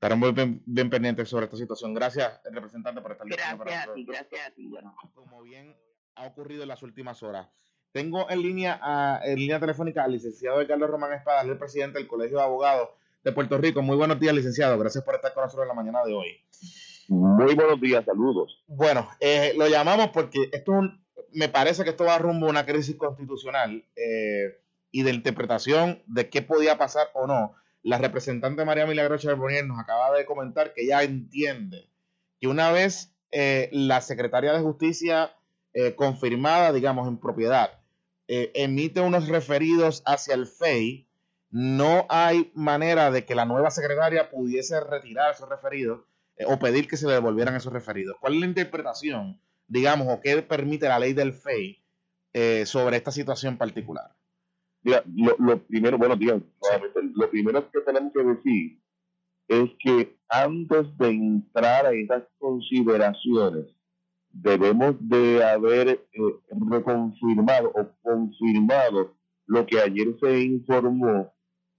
Estaremos 0.02 0.34
bien, 0.34 0.60
bien, 0.66 0.90
pendientes 0.90 1.28
sobre 1.28 1.44
esta 1.44 1.56
situación. 1.56 1.94
Gracias, 1.94 2.40
representante, 2.50 3.00
por 3.00 3.12
estar 3.12 3.24
Gracias 3.24 3.88
a 3.88 3.94
ti, 3.94 4.04
gracias 4.04 4.48
a 4.48 4.50
ti. 4.50 4.68
Como 5.14 5.42
bien 5.42 5.76
ha 6.16 6.26
ocurrido 6.26 6.64
en 6.64 6.70
las 6.70 6.82
últimas 6.82 7.22
horas. 7.22 7.48
Tengo 7.92 8.28
en 8.28 8.42
línea, 8.42 8.80
a, 8.82 9.20
en 9.22 9.38
línea 9.38 9.60
telefónica 9.60 10.02
al 10.02 10.10
licenciado 10.10 10.66
Carlos 10.66 10.90
Román 10.90 11.12
Espada, 11.12 11.42
el 11.42 11.56
presidente 11.56 12.00
del 12.00 12.08
Colegio 12.08 12.38
de 12.38 12.42
Abogados 12.42 12.88
de 13.22 13.30
Puerto 13.30 13.58
Rico. 13.58 13.80
Muy 13.80 13.96
buenos 13.96 14.18
días, 14.18 14.34
licenciado. 14.34 14.76
Gracias 14.76 15.04
por 15.04 15.14
estar 15.14 15.32
con 15.34 15.44
nosotros 15.44 15.66
en 15.66 15.68
la 15.68 15.74
mañana 15.74 16.04
de 16.04 16.14
hoy. 16.14 16.36
Muy 17.06 17.54
buenos 17.54 17.80
días, 17.80 18.04
saludos. 18.04 18.64
Bueno, 18.66 19.08
eh, 19.20 19.54
lo 19.56 19.68
llamamos 19.68 20.08
porque 20.08 20.48
esto 20.50 20.80
me 21.30 21.48
parece 21.48 21.84
que 21.84 21.90
esto 21.90 22.06
va 22.06 22.18
rumbo 22.18 22.48
a 22.48 22.50
una 22.50 22.66
crisis 22.66 22.96
constitucional. 22.96 23.84
Eh, 23.94 24.62
y 24.92 25.04
de 25.04 25.12
interpretación 25.12 26.02
de 26.06 26.28
qué 26.28 26.42
podía 26.42 26.76
pasar 26.76 27.08
o 27.14 27.26
no, 27.26 27.54
la 27.82 27.98
representante 27.98 28.64
María 28.64 28.86
Milagro 28.86 29.18
Charbonnier 29.18 29.66
nos 29.66 29.78
acaba 29.78 30.16
de 30.16 30.24
comentar 30.24 30.72
que 30.72 30.84
ella 30.84 31.02
entiende 31.02 31.88
que 32.40 32.48
una 32.48 32.70
vez 32.70 33.14
eh, 33.30 33.68
la 33.72 34.00
secretaria 34.00 34.52
de 34.52 34.60
Justicia 34.60 35.34
eh, 35.74 35.94
confirmada, 35.94 36.72
digamos, 36.72 37.08
en 37.08 37.18
propiedad, 37.18 37.80
eh, 38.28 38.52
emite 38.54 39.00
unos 39.00 39.28
referidos 39.28 40.02
hacia 40.06 40.34
el 40.34 40.46
FEI, 40.46 41.08
no 41.50 42.06
hay 42.08 42.50
manera 42.54 43.10
de 43.10 43.24
que 43.24 43.34
la 43.34 43.44
nueva 43.44 43.70
secretaria 43.70 44.30
pudiese 44.30 44.80
retirar 44.80 45.32
esos 45.32 45.48
referidos 45.48 46.00
o 46.46 46.58
pedir 46.58 46.88
que 46.88 46.96
se 46.96 47.06
le 47.06 47.12
devolvieran 47.12 47.54
esos 47.54 47.72
referidos. 47.72 48.16
¿Cuál 48.20 48.34
es 48.34 48.40
la 48.40 48.46
interpretación, 48.46 49.38
digamos, 49.68 50.08
o 50.08 50.20
qué 50.20 50.40
permite 50.42 50.88
la 50.88 50.98
ley 50.98 51.12
del 51.12 51.32
FEI 51.32 51.78
sobre 52.64 52.96
esta 52.96 53.12
situación 53.12 53.58
particular? 53.58 54.14
lo, 54.82 55.58
primero, 55.58 55.98
bueno, 55.98 56.16
lo 57.14 57.30
primero 57.30 57.70
que 57.70 57.80
tenemos 57.80 58.12
que 58.12 58.22
decir 58.22 58.82
es 59.48 59.70
que 59.80 60.16
antes 60.28 60.96
de 60.98 61.08
entrar 61.10 61.86
a 61.86 61.92
estas 61.92 62.24
consideraciones, 62.38 63.66
debemos 64.30 64.96
de 65.00 65.44
haber 65.44 65.88
eh, 65.88 66.00
reconfirmado 66.70 67.70
o 67.74 67.86
confirmado 68.02 69.14
lo 69.46 69.66
que 69.66 69.78
ayer 69.78 70.16
se 70.20 70.42
informó 70.42 71.34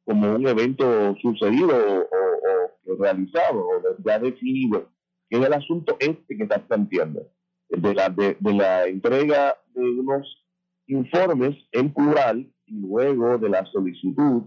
como 0.06 0.36
un 0.36 0.48
evento 0.48 1.16
sucedido 1.22 1.76
o, 1.76 2.96
realizado 3.00 3.66
o 3.66 3.82
ya 4.06 4.20
definido, 4.20 4.90
que 5.30 5.40
es 5.40 5.46
el 5.46 5.54
asunto 5.54 5.96
este 6.00 6.38
que 6.38 6.44
está 6.44 6.60
planteando, 6.68 7.32
de 7.70 7.94
la, 7.96 8.10
de, 8.10 8.38
de 8.40 8.54
la 8.54 8.86
entrega 8.86 9.56
de 9.74 9.82
unos 9.82 10.46
informes 10.86 11.56
en 11.72 11.92
plural 11.92 12.52
y 12.66 12.82
luego 12.82 13.38
de 13.38 13.50
la 13.50 13.66
solicitud, 13.72 14.44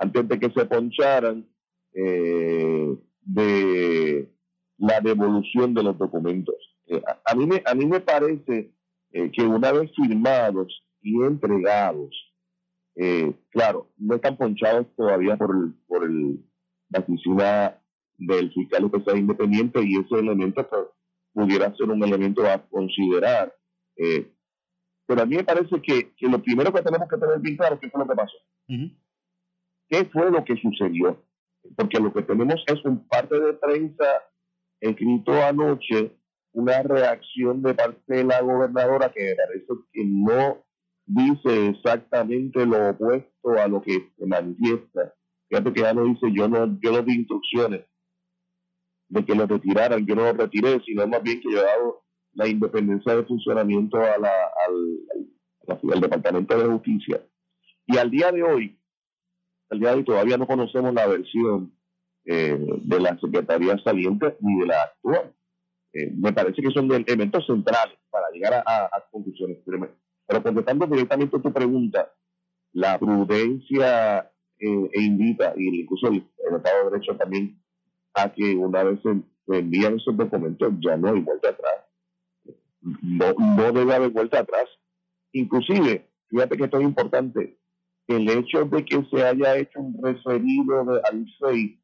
antes 0.00 0.26
de 0.26 0.40
que 0.40 0.50
se 0.50 0.64
poncharan, 0.64 1.46
eh, 1.92 2.96
de 3.22 4.32
la 4.78 5.00
devolución 5.00 5.74
de 5.74 5.82
los 5.82 5.98
documentos. 5.98 6.54
Eh, 6.86 7.02
a, 7.24 7.34
mí 7.34 7.46
me, 7.46 7.62
a 7.66 7.74
mí 7.74 7.84
me 7.84 8.00
parece 8.00 8.72
eh, 9.12 9.30
que 9.30 9.42
una 9.42 9.72
vez 9.72 9.90
firmados 9.94 10.82
y 11.02 11.22
entregados, 11.22 12.10
claro, 13.50 13.90
no 13.96 14.16
están 14.16 14.36
ponchados 14.36 14.86
todavía 14.94 15.36
por, 15.36 15.54
el, 15.56 15.74
por 15.86 16.04
el, 16.04 16.44
la 16.90 17.00
oficina 17.00 17.78
del 18.18 18.52
fiscal 18.52 18.84
especial 18.84 19.18
independiente 19.18 19.80
y 19.82 19.96
ese 19.96 20.18
elemento 20.18 20.68
pues, 20.68 20.82
pudiera 21.32 21.74
ser 21.76 21.88
un 21.88 22.02
elemento 22.04 22.46
a 22.46 22.58
considerar. 22.68 23.54
pero 25.06 25.22
a 25.22 25.26
mí 25.26 25.36
me 25.36 25.44
parece 25.44 25.80
que, 25.80 26.12
que, 26.14 26.28
lo 26.28 26.42
primero 26.42 26.72
que 26.72 26.82
tenemos 26.82 27.08
que 27.08 27.16
tener 27.16 27.38
bien 27.40 27.56
claro 27.56 27.76
es 27.76 27.80
qué 27.80 27.90
fue 27.90 28.00
lo 28.00 28.08
que 28.08 28.16
pasó. 28.16 28.36
¿Qué 29.90 30.04
fue 30.06 30.30
lo 30.30 30.44
que 30.44 30.56
sucedió? 30.56 31.22
porque 31.76 31.98
lo 31.98 32.12
que 32.12 32.22
tenemos 32.22 32.62
es 32.66 32.84
un 32.84 33.06
parte 33.06 33.38
de 33.38 33.54
prensa 33.54 34.04
escrito 34.80 35.32
anoche, 35.32 36.16
una 36.52 36.82
reacción 36.82 37.62
de 37.62 37.74
parte 37.74 38.00
de 38.06 38.24
la 38.24 38.40
gobernadora 38.40 39.12
que 39.12 39.36
parece 39.36 39.66
que 39.92 40.04
no 40.04 40.64
dice 41.06 41.68
exactamente 41.68 42.64
lo 42.64 42.90
opuesto 42.90 43.50
a 43.58 43.68
lo 43.68 43.82
que 43.82 44.10
se 44.16 44.26
manifiesta. 44.26 45.14
Fíjate 45.48 45.72
que 45.72 45.80
ya 45.80 45.92
no 45.92 46.04
dice, 46.04 46.26
yo 46.32 46.48
no, 46.48 46.78
yo 46.80 46.92
no 46.92 47.02
di 47.02 47.14
instrucciones 47.14 47.84
de 49.08 49.24
que 49.24 49.34
lo 49.34 49.46
retiraran, 49.46 50.06
yo 50.06 50.14
no 50.14 50.22
lo 50.22 50.32
retiré, 50.32 50.80
sino 50.84 51.06
más 51.06 51.22
bien 51.22 51.40
que 51.40 51.52
yo 51.52 51.58
he 51.58 51.64
dado 51.64 52.04
la 52.32 52.46
independencia 52.46 53.16
de 53.16 53.24
funcionamiento 53.24 53.98
a 53.98 54.18
la, 54.18 54.30
al, 54.66 55.82
al 55.92 56.00
Departamento 56.00 56.56
de 56.56 56.68
Justicia. 56.68 57.26
Y 57.86 57.98
al 57.98 58.08
día 58.08 58.30
de 58.30 58.44
hoy, 58.44 58.79
hoy 59.70 60.04
todavía 60.04 60.36
no 60.36 60.46
conocemos 60.46 60.92
la 60.94 61.06
versión 61.06 61.72
eh, 62.24 62.58
de 62.82 63.00
la 63.00 63.18
Secretaría 63.18 63.78
saliente 63.78 64.36
ni 64.40 64.60
de 64.60 64.66
la 64.66 64.82
actual. 64.82 65.32
Eh, 65.92 66.12
me 66.16 66.32
parece 66.32 66.62
que 66.62 66.70
son 66.70 66.90
elementos 66.92 67.46
centrales 67.46 67.98
para 68.10 68.30
llegar 68.30 68.62
a, 68.66 68.90
conclusiones. 69.10 69.58
Pero 69.64 70.42
contestando 70.42 70.86
directamente 70.86 71.36
a 71.36 71.42
tu 71.42 71.52
pregunta, 71.52 72.12
la 72.72 72.98
prudencia 72.98 74.30
eh, 74.58 74.90
e 74.92 75.02
invita, 75.02 75.54
y 75.56 75.80
incluso 75.80 76.08
el, 76.08 76.24
Estado 76.56 76.84
de 76.84 76.90
Derecho 76.90 77.16
también, 77.16 77.60
a 78.14 78.32
que 78.32 78.54
una 78.54 78.82
vez 78.84 79.00
se, 79.02 79.56
envían 79.58 79.96
esos 79.96 80.16
documentos 80.16 80.72
ya 80.80 80.96
no 80.96 81.08
hay 81.08 81.20
vuelta 81.20 81.48
atrás. 81.48 81.86
No, 82.80 83.32
no 83.38 83.72
debe 83.72 83.94
haber 83.94 84.10
vuelta 84.10 84.40
atrás. 84.40 84.68
Inclusive, 85.32 86.08
fíjate 86.28 86.56
que 86.56 86.64
esto 86.64 86.78
es 86.78 86.84
importante, 86.84 87.59
el 88.16 88.28
hecho 88.28 88.64
de 88.64 88.84
que 88.84 89.04
se 89.10 89.24
haya 89.24 89.56
hecho 89.56 89.80
un 89.80 90.02
referido 90.02 90.84
de, 90.84 91.00
al 91.04 91.26
FEI 91.38 91.80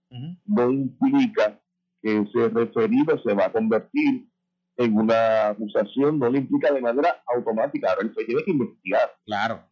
no 0.46 0.70
implica 0.70 1.60
que 2.02 2.18
ese 2.18 2.48
referido 2.48 3.20
se 3.22 3.34
va 3.34 3.46
a 3.46 3.52
convertir 3.52 4.28
en 4.76 4.96
una 4.96 5.48
acusación, 5.48 6.18
no 6.18 6.30
lo 6.30 6.36
implica 6.36 6.72
de 6.72 6.80
manera 6.80 7.22
automática. 7.34 7.90
Ahora 7.90 8.02
el 8.02 8.14
FEI 8.14 8.26
tiene 8.26 8.44
que 8.44 8.50
investigar. 8.50 9.16
Claro. 9.24 9.62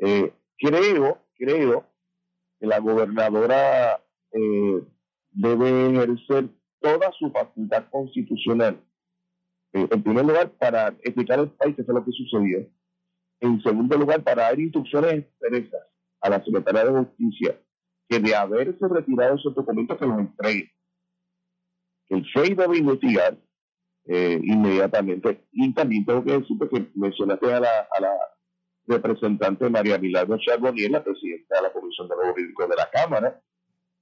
Eh, 0.00 0.32
creo, 0.58 1.18
creo 1.36 1.86
que 2.60 2.66
la 2.66 2.78
gobernadora 2.78 4.02
eh, 4.32 4.82
debe 5.30 5.90
ejercer 5.90 6.48
toda 6.80 7.10
su 7.18 7.30
facultad 7.30 7.84
constitucional. 7.90 8.80
Eh, 9.72 9.88
en 9.90 10.02
primer 10.02 10.24
lugar, 10.24 10.50
para 10.52 10.88
explicar 10.88 11.38
al 11.38 11.50
país 11.52 11.74
qué 11.74 11.82
es 11.82 11.88
lo 11.88 12.04
que 12.04 12.12
sucedió 12.12 12.68
en 13.44 13.62
segundo 13.62 13.96
lugar, 13.96 14.22
para 14.22 14.44
dar 14.44 14.58
instrucciones 14.58 15.12
expresas 15.14 15.82
a 16.20 16.30
la 16.30 16.42
Secretaría 16.42 16.84
de 16.84 17.04
Justicia 17.04 17.60
que 18.08 18.18
de 18.18 18.34
haberse 18.34 18.88
retirado 18.88 19.36
esos 19.36 19.54
documentos 19.54 19.98
que 19.98 20.06
los 20.06 20.18
entregue. 20.18 20.72
El 22.08 22.24
FEI 22.32 22.54
debe 22.54 22.78
investigar 22.78 23.36
eh, 24.06 24.40
inmediatamente. 24.42 25.46
Y 25.52 25.72
también 25.72 26.04
tengo 26.04 26.24
que 26.24 26.38
decirte 26.38 26.68
que 26.68 26.90
mencionaste 26.94 27.52
a 27.52 27.60
la, 27.60 27.88
a 27.90 28.00
la 28.00 28.12
representante 28.86 29.68
María 29.70 29.98
Milagro 29.98 30.38
Charbonnier, 30.38 30.90
la 30.90 31.02
presidenta 31.02 31.56
de 31.56 31.62
la 31.62 31.72
Comisión 31.72 32.08
de 32.08 32.14
Jurídico 32.14 32.66
de 32.66 32.76
la 32.76 32.90
Cámara. 32.90 33.40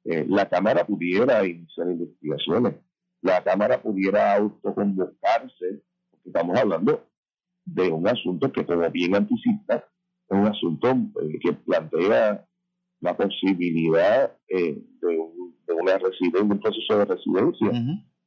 Eh, 0.05 0.27
la 0.29 0.49
Cámara 0.49 0.85
pudiera 0.85 1.45
iniciar 1.47 1.89
investigaciones. 1.89 2.75
La 3.21 3.43
Cámara 3.45 3.81
pudiera 3.81 4.35
autoconvocarse, 4.35 5.83
porque 6.11 6.29
estamos 6.29 6.59
hablando 6.59 7.07
de 7.65 7.91
un 7.91 8.07
asunto 8.09 8.51
que, 8.53 8.65
como 8.67 8.89
bien 8.91 9.15
anticipa, 9.15 9.77
es 9.77 10.39
un 10.39 10.47
asunto 10.47 10.89
eh, 10.91 11.39
que 11.41 11.53
plantea 11.53 12.47
la 13.01 13.17
posibilidad 13.17 14.37
eh, 14.49 14.83
de, 15.01 15.19
una 15.75 15.99
residencia, 15.99 16.43
un 16.43 16.61
proceso 16.61 16.99
de 16.99 17.05
residencia. 17.05 17.71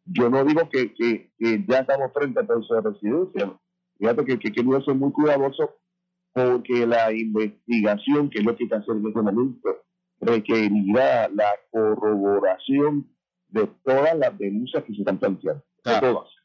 Yo 0.06 0.30
no 0.30 0.44
digo 0.44 0.68
que, 0.70 0.94
que, 0.94 1.32
ya 1.68 1.80
estamos 1.80 2.12
frente 2.14 2.40
al 2.40 2.48
proceso 2.48 2.76
de 2.76 2.82
residencia. 2.82 3.60
Fíjate 3.98 4.26
que, 4.26 4.40
que, 4.40 4.52
que 4.52 4.82
ser 4.82 4.96
muy 4.96 5.12
cuidadoso 5.12 5.76
porque 6.34 6.86
la 6.86 7.14
investigación, 7.14 8.30
que 8.30 8.40
es 8.40 8.46
lo 8.46 8.56
que 8.58 8.66
hay 8.66 8.70
que 8.70 8.76
hacer 8.76 8.96
en 8.98 9.08
este 9.08 9.22
momento, 9.22 9.70
requerirá 10.20 11.30
la 11.30 11.50
corroboración 11.72 13.10
de 13.48 13.68
todas 13.84 14.18
las 14.18 14.38
denuncias 14.38 14.84
que 14.84 14.94
se 14.94 15.00
están 15.00 15.18
planteando. 15.18 15.64
De 15.86 16.00
todas 16.02 16.36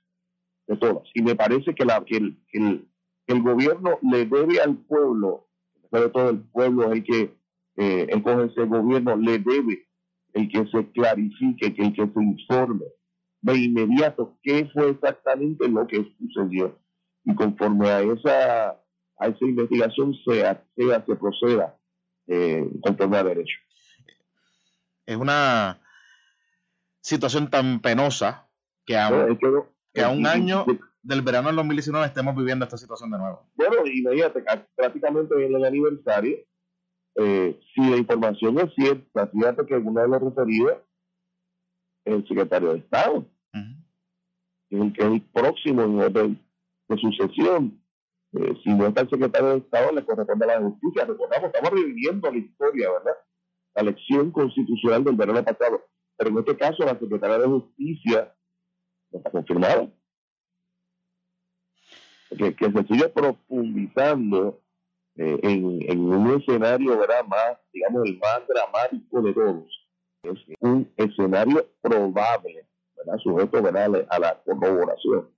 de 0.70 0.76
todas. 0.76 1.02
Y 1.14 1.22
me 1.22 1.34
parece 1.34 1.74
que, 1.74 1.84
la, 1.84 2.02
que, 2.04 2.16
el, 2.16 2.38
el, 2.52 2.88
el, 3.26 3.42
gobierno 3.42 3.98
le 4.02 4.24
debe 4.24 4.60
al 4.60 4.76
pueblo, 4.76 5.48
sobre 5.90 6.08
todo 6.10 6.30
el 6.30 6.40
pueblo 6.40 6.92
el 6.92 7.02
que 7.02 7.34
eh, 7.76 8.06
ese 8.08 8.64
gobierno, 8.66 9.16
le 9.16 9.38
debe 9.38 9.88
el 10.32 10.48
que 10.48 10.64
se 10.68 10.90
clarifique, 10.92 11.74
que 11.74 11.82
el 11.82 11.92
que 11.92 12.06
se 12.06 12.22
informe 12.22 12.84
de 13.42 13.58
inmediato 13.58 14.38
qué 14.42 14.70
fue 14.72 14.90
exactamente 14.90 15.66
lo 15.68 15.86
que 15.86 16.14
sucedió. 16.18 16.78
Y 17.24 17.34
conforme 17.34 17.88
a 17.88 18.02
esa, 18.02 18.70
a 19.18 19.26
esa 19.26 19.44
investigación 19.44 20.14
se 20.24 20.46
acceda, 20.46 21.04
se 21.04 21.16
proceda 21.16 21.76
eh, 22.28 22.70
conforme 22.82 23.16
a 23.16 23.24
derecho. 23.24 23.58
Es 25.04 25.16
una 25.16 25.80
situación 27.00 27.50
tan 27.50 27.80
penosa 27.80 28.48
que 28.86 28.94
que 28.94 29.79
a 29.96 30.08
un 30.10 30.26
año 30.26 30.64
del 31.02 31.22
verano 31.22 31.48
del 31.48 31.56
2019 31.56 32.06
estemos 32.06 32.36
viviendo 32.36 32.64
esta 32.64 32.76
situación 32.76 33.10
de 33.10 33.18
nuevo. 33.18 33.46
Bueno, 33.56 33.86
imagínate, 33.86 34.44
prácticamente 34.74 35.46
en 35.46 35.54
el 35.54 35.64
aniversario, 35.64 36.38
eh, 37.16 37.58
si 37.74 37.90
la 37.90 37.96
información 37.96 38.58
es 38.58 38.72
cierta, 38.74 39.26
fíjate 39.26 39.66
que 39.66 39.76
uno 39.76 40.00
de 40.00 40.08
los 40.08 40.22
referidos 40.22 40.78
es 42.04 42.14
el 42.14 42.28
secretario 42.28 42.72
de 42.72 42.78
Estado, 42.78 43.26
el 44.70 44.92
que 44.92 45.02
es 45.02 45.08
el 45.08 45.22
próximo 45.32 45.82
orden 45.82 46.40
de 46.88 46.96
sucesión. 46.98 47.82
Eh, 48.32 48.54
si 48.62 48.70
no 48.70 48.86
está 48.86 49.00
el 49.00 49.10
secretario 49.10 49.48
de 49.48 49.58
Estado, 49.58 49.92
le 49.92 50.04
corresponde 50.04 50.44
a 50.44 50.60
la 50.60 50.68
justicia. 50.68 51.04
Recordamos, 51.04 51.50
estamos 51.52 51.70
reviviendo 51.70 52.30
la 52.30 52.38
historia, 52.38 52.90
¿verdad? 52.92 53.16
La 53.74 53.82
elección 53.82 54.30
constitucional 54.30 55.02
del 55.02 55.16
verano 55.16 55.44
pasado. 55.44 55.84
Pero 56.16 56.30
en 56.30 56.38
este 56.38 56.56
caso, 56.56 56.84
la 56.84 56.98
secretaria 56.98 57.38
de 57.38 57.46
Justicia 57.46 58.32
no 59.10 59.18
está 59.18 59.30
confirmado. 59.30 59.92
Que, 62.30 62.54
se 62.58 62.86
sigue 62.86 63.08
profundizando 63.08 64.60
eh, 65.16 65.38
en, 65.42 66.00
un 66.00 66.40
escenario 66.40 66.96
¿verdad? 66.96 67.24
más, 67.26 67.58
digamos, 67.72 68.06
el 68.06 68.18
más 68.18 68.40
dramático 68.46 69.22
de 69.22 69.34
todos. 69.34 69.88
Es 70.22 70.38
un 70.60 70.92
escenario 70.96 71.66
probable, 71.80 72.68
¿verdad? 72.96 73.18
sujeto 73.18 73.62
¿verdad? 73.62 74.06
a 74.10 74.18
la 74.18 74.42
corroboración. 74.44 75.28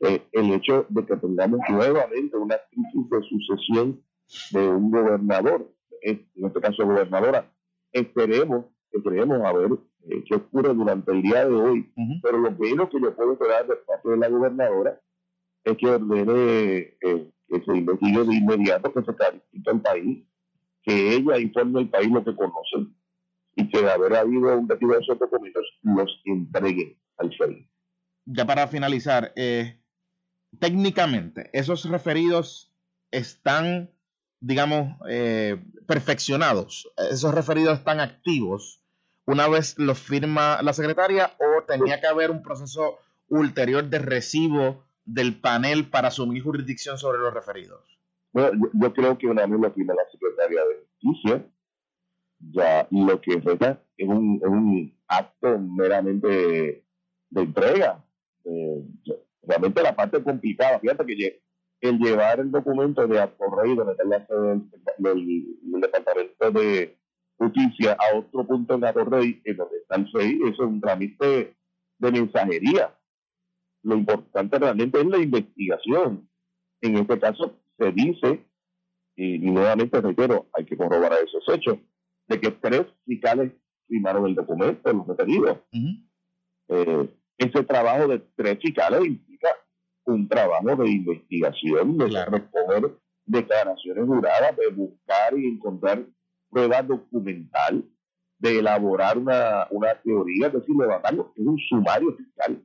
Eh, 0.00 0.22
el 0.32 0.52
hecho 0.52 0.86
de 0.90 1.06
que 1.06 1.16
tengamos 1.16 1.60
nuevamente 1.68 2.36
una 2.36 2.56
crisis 2.70 3.10
de 3.10 3.22
sucesión 3.22 4.02
de 4.50 4.68
un 4.68 4.90
gobernador, 4.90 5.72
en 6.02 6.28
este 6.34 6.60
caso 6.60 6.84
gobernadora. 6.84 7.50
Esperemos, 7.92 8.66
esperemos 8.98 9.40
a 9.44 9.52
ver 9.52 9.70
eh, 10.08 10.24
qué 10.26 10.34
ocurre 10.36 10.74
durante 10.74 11.12
el 11.12 11.22
día 11.22 11.46
de 11.46 11.54
hoy. 11.54 11.92
Pero 12.22 12.38
lo 12.38 12.50
menos 12.52 12.90
que 12.90 13.00
yo 13.00 13.14
puedo 13.14 13.32
esperar 13.32 13.66
de 13.66 13.76
parte 13.76 14.08
de 14.08 14.16
la 14.16 14.28
gobernadora 14.28 15.00
es 15.64 15.76
que 15.76 15.86
ordene 15.86 16.96
eh, 17.00 17.30
que 17.48 17.64
se 17.64 17.76
investigue 17.76 18.24
de 18.24 18.34
inmediato, 18.34 18.92
que 18.92 19.02
se 19.02 19.14
clarifique 19.14 19.70
el 19.70 19.80
país, 19.80 20.24
que 20.82 21.14
ella 21.14 21.38
informe 21.38 21.80
al 21.80 21.88
país 21.88 22.10
lo 22.10 22.24
que 22.24 22.34
conoce 22.34 22.90
y 23.56 23.68
que 23.68 23.82
de 23.82 23.90
haber 23.90 24.14
habido 24.14 24.56
un 24.58 24.68
retiro 24.68 24.92
de 24.92 25.00
esos 25.00 25.18
documentos 25.18 25.64
los 25.82 26.20
entregue 26.24 26.98
al 27.18 27.34
FEI. 27.34 27.68
Ya 28.26 28.44
para 28.44 28.68
finalizar, 28.68 29.32
eh, 29.36 29.80
técnicamente, 30.60 31.50
esos 31.52 31.88
referidos 31.88 32.72
están, 33.10 33.90
digamos, 34.40 34.96
eh, 35.08 35.62
perfeccionados, 35.86 36.92
esos 37.10 37.34
referidos 37.34 37.78
están 37.78 38.00
activos 38.00 38.85
una 39.26 39.48
vez 39.48 39.78
los 39.78 39.98
firma 39.98 40.62
la 40.62 40.72
secretaria 40.72 41.32
o 41.38 41.62
tenía 41.64 42.00
que 42.00 42.06
haber 42.06 42.30
un 42.30 42.42
proceso 42.42 42.98
ulterior 43.28 43.84
de 43.84 43.98
recibo 43.98 44.84
del 45.04 45.40
panel 45.40 45.88
para 45.88 46.08
asumir 46.08 46.42
jurisdicción 46.42 46.98
sobre 46.98 47.18
los 47.18 47.34
referidos? 47.34 47.80
Bueno, 48.32 48.70
yo, 48.72 48.92
creo 48.92 49.18
que 49.18 49.26
una 49.26 49.46
vez 49.46 49.60
lo 49.60 49.70
firma 49.72 49.94
la 49.94 50.08
secretaria 50.10 50.60
de 50.60 50.86
Justicia, 51.00 51.46
ya 52.38 52.86
lo 52.90 53.20
que 53.20 53.40
resta 53.40 53.82
es 53.96 54.08
un, 54.08 54.40
un 54.44 54.98
acto 55.08 55.58
meramente 55.58 56.84
de 57.30 57.40
entrega. 57.40 58.04
realmente 59.42 59.82
la 59.82 59.96
parte 59.96 60.22
complicada, 60.22 60.78
fíjate 60.80 61.06
que 61.06 61.42
el 61.80 61.98
llevar 61.98 62.40
el 62.40 62.50
documento 62.50 63.06
de 63.06 63.20
Acorrey, 63.20 63.74
donde 63.74 63.92
está 63.92 64.04
el, 64.04 64.70
del, 64.98 65.80
Departamento 65.80 66.50
de 66.52 66.98
Justicia, 67.38 67.96
a 67.98 68.16
otro 68.16 68.46
punto 68.46 68.74
en 68.74 68.84
Acorrey, 68.84 69.42
en 69.44 69.56
donde 69.56 69.76
está 69.78 69.96
el 69.96 70.10
FEI, 70.10 70.40
eso 70.44 70.62
es 70.64 70.68
un 70.68 70.80
trámite 70.80 71.56
de 71.98 72.12
mensajería 72.12 72.96
lo 73.86 73.94
importante 73.94 74.58
realmente 74.58 75.00
es 75.00 75.06
la 75.06 75.18
investigación. 75.18 76.28
En 76.80 76.96
este 76.96 77.20
caso 77.20 77.56
se 77.78 77.92
dice, 77.92 78.44
y, 79.14 79.38
nuevamente 79.38 80.00
reitero, 80.00 80.48
hay 80.52 80.64
que 80.64 80.76
corroborar 80.76 81.18
esos 81.24 81.44
hechos, 81.54 81.78
de 82.26 82.40
que 82.40 82.50
tres 82.50 82.86
fiscales 83.06 83.52
firmaron 83.86 84.26
el 84.26 84.34
documento, 84.34 84.92
los 84.92 85.06
referidos. 85.06 85.58
Eh, 86.68 87.08
ese 87.38 87.62
trabajo 87.62 88.08
de 88.08 88.18
tres 88.34 88.58
fiscales 88.60 89.06
implica 89.06 89.50
un 90.06 90.28
trabajo 90.28 90.74
de 90.74 90.90
investigación, 90.90 91.96
de 91.96 92.24
recoger 92.24 92.98
declaraciones 93.24 94.04
juradas, 94.04 94.56
de 94.56 94.66
buscar 94.68 95.38
y 95.38 95.46
encontrar 95.46 96.04
pruebas 96.50 96.86
documental, 96.86 97.84
de 98.38 98.58
elaborar 98.58 99.18
una, 99.18 99.66
una 99.70 99.94
teoría, 100.02 100.48
es 100.48 100.52
decir, 100.52 100.76
levantarlo, 100.76 101.32
es 101.36 101.46
un 101.46 101.58
sumario 101.58 102.14
fiscal 102.16 102.62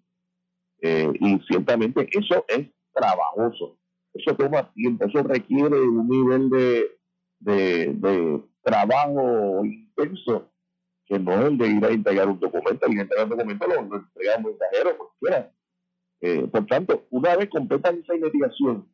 eh, 0.81 1.11
y 1.19 1.39
ciertamente 1.47 2.09
eso 2.11 2.43
es 2.47 2.67
trabajoso, 2.93 3.77
eso 4.13 4.35
toma 4.35 4.71
tiempo, 4.73 5.05
eso 5.05 5.23
requiere 5.23 5.79
un 5.79 6.07
nivel 6.07 6.49
de, 6.49 6.99
de, 7.39 8.43
trabajo 8.63 9.63
intenso 9.63 10.51
que 11.05 11.17
no 11.17 11.33
es 11.33 11.47
el 11.47 11.57
de 11.57 11.67
ir 11.67 11.85
a 11.85 11.89
entregar 11.89 12.27
un 12.27 12.39
documento, 12.39 12.85
y 12.89 12.99
entregar 12.99 13.25
un 13.25 13.31
documento 13.31 13.67
lo, 13.67 13.79
entrega 13.79 14.37
un 14.37 14.43
mensajero, 14.43 14.97
cualquiera. 14.97 15.51
Eh, 16.21 16.47
por 16.47 16.65
tanto, 16.67 17.07
una 17.09 17.35
vez 17.35 17.49
completan 17.49 17.99
esa 17.99 18.15
investigación 18.15 18.87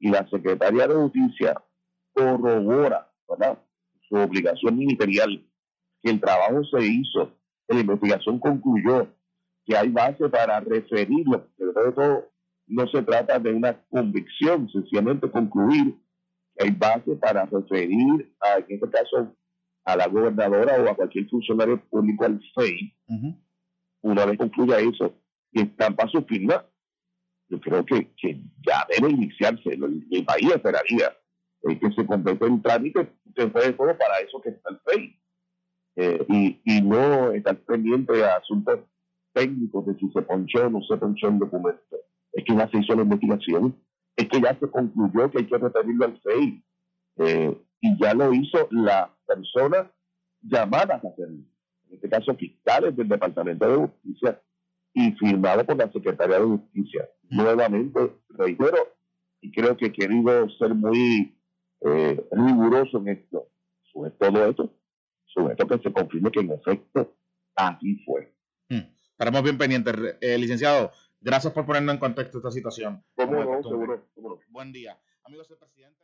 y 0.00 0.10
la 0.10 0.28
Secretaría 0.28 0.88
de 0.88 0.94
Justicia 0.94 1.62
corrobora 2.12 3.10
su 4.08 4.16
obligación 4.16 4.76
ministerial, 4.76 5.44
que 6.02 6.10
el 6.10 6.20
trabajo 6.20 6.62
se 6.64 6.84
hizo, 6.86 7.32
la 7.68 7.80
investigación 7.80 8.38
concluyó, 8.38 9.08
que 9.64 9.76
hay 9.76 9.88
base 9.88 10.28
para 10.28 10.60
referirlo, 10.60 11.48
pero 11.56 11.72
sobre 11.72 11.92
todo 11.92 12.30
no 12.66 12.86
se 12.88 13.02
trata 13.02 13.38
de 13.38 13.52
una 13.52 13.80
convicción, 13.88 14.68
sencillamente 14.70 15.30
concluir 15.30 15.96
que 16.56 16.64
hay 16.64 16.70
base 16.70 17.16
para 17.16 17.46
referir, 17.46 18.34
a, 18.40 18.58
en 18.58 18.66
este 18.68 18.90
caso, 18.90 19.34
a 19.84 19.96
la 19.96 20.06
gobernadora 20.06 20.82
o 20.82 20.90
a 20.90 20.94
cualquier 20.94 21.28
funcionario 21.28 21.82
público 21.90 22.24
al 22.24 22.40
FEI. 22.54 22.96
Una 24.02 24.26
vez 24.26 24.38
concluya 24.38 24.78
eso 24.78 25.14
y 25.52 25.62
están 25.62 25.94
para 25.94 26.10
su 26.10 26.22
firma, 26.24 26.64
yo 27.48 27.60
creo 27.60 27.84
que, 27.84 28.12
que 28.16 28.40
ya 28.66 28.86
debe 28.96 29.12
iniciarse. 29.12 29.70
El, 29.70 30.06
el 30.10 30.24
país 30.24 30.50
esperaría 30.50 31.12
eh, 31.68 31.78
que 31.78 31.92
se 31.92 32.06
complete 32.06 32.46
el 32.46 32.62
trámite, 32.62 33.12
que 33.34 33.48
fue 33.48 33.72
todo 33.72 33.96
para 33.98 34.18
eso 34.18 34.40
que 34.40 34.50
está 34.50 34.70
el 34.70 34.80
FEI. 34.80 35.20
Eh, 35.96 36.26
y, 36.28 36.60
y 36.64 36.82
no 36.82 37.30
estar 37.32 37.56
pendiente 37.58 38.14
de 38.14 38.24
asuntos 38.24 38.80
técnicos 39.32 39.86
de 39.86 39.94
si 39.94 40.10
se 40.10 40.22
ponchó 40.22 40.66
o 40.66 40.70
no 40.70 40.82
se 40.82 40.96
ponchó 40.96 41.28
el 41.28 41.38
documento. 41.38 41.96
Es 42.32 42.44
que 42.44 42.54
ya 42.54 42.68
se 42.68 42.78
hizo 42.78 42.94
la 42.94 43.02
investigación, 43.02 43.76
es 44.16 44.28
que 44.28 44.40
ya 44.40 44.58
se 44.58 44.68
concluyó 44.68 45.30
que 45.30 45.38
hay 45.38 45.46
que 45.46 45.58
referirlo 45.58 46.04
al 46.04 46.20
FEI. 46.20 46.64
Eh, 47.18 47.58
y 47.80 47.98
ya 48.00 48.14
lo 48.14 48.32
hizo 48.32 48.66
la 48.70 49.14
persona 49.26 49.90
llamada 50.40 50.94
a 50.94 51.08
hacerlo. 51.08 51.44
En 51.88 51.94
este 51.94 52.08
caso, 52.08 52.34
fiscales 52.34 52.96
del 52.96 53.08
Departamento 53.08 53.68
de 53.68 53.76
Justicia 53.76 54.40
y 54.94 55.12
firmado 55.12 55.64
por 55.64 55.76
la 55.76 55.92
Secretaría 55.92 56.38
de 56.38 56.46
Justicia. 56.46 57.08
Nuevamente, 57.28 58.16
reitero, 58.30 58.94
y 59.40 59.52
creo 59.52 59.76
que 59.76 59.86
he 59.86 59.92
querido 59.92 60.48
ser 60.58 60.74
muy 60.74 61.33
eh, 61.84 62.26
riguroso 62.30 62.98
en 62.98 63.08
esto, 63.08 63.48
sobre 63.92 64.10
todo 64.12 64.46
esto, 64.48 64.74
sobre 65.26 65.52
esto 65.52 65.66
que 65.66 65.78
se 65.78 65.92
confirme 65.92 66.30
que 66.30 66.40
en 66.40 66.52
efecto 66.52 67.14
así 67.56 68.02
fue. 68.04 68.34
Estaremos 69.14 69.42
bien 69.44 69.56
pendientes. 69.56 69.94
Eh, 70.20 70.36
licenciado, 70.38 70.90
gracias 71.20 71.52
por 71.52 71.64
ponernos 71.64 71.94
en 71.94 72.00
contexto 72.00 72.38
esta 72.38 72.50
situación. 72.50 73.04
¿Cómo 73.14 73.44
no? 73.44 73.62
Seguro, 73.62 74.02
Buen 74.48 74.72
día. 74.72 74.98
Amigos 75.24 75.48
del 75.48 75.58
presidente. 75.58 76.00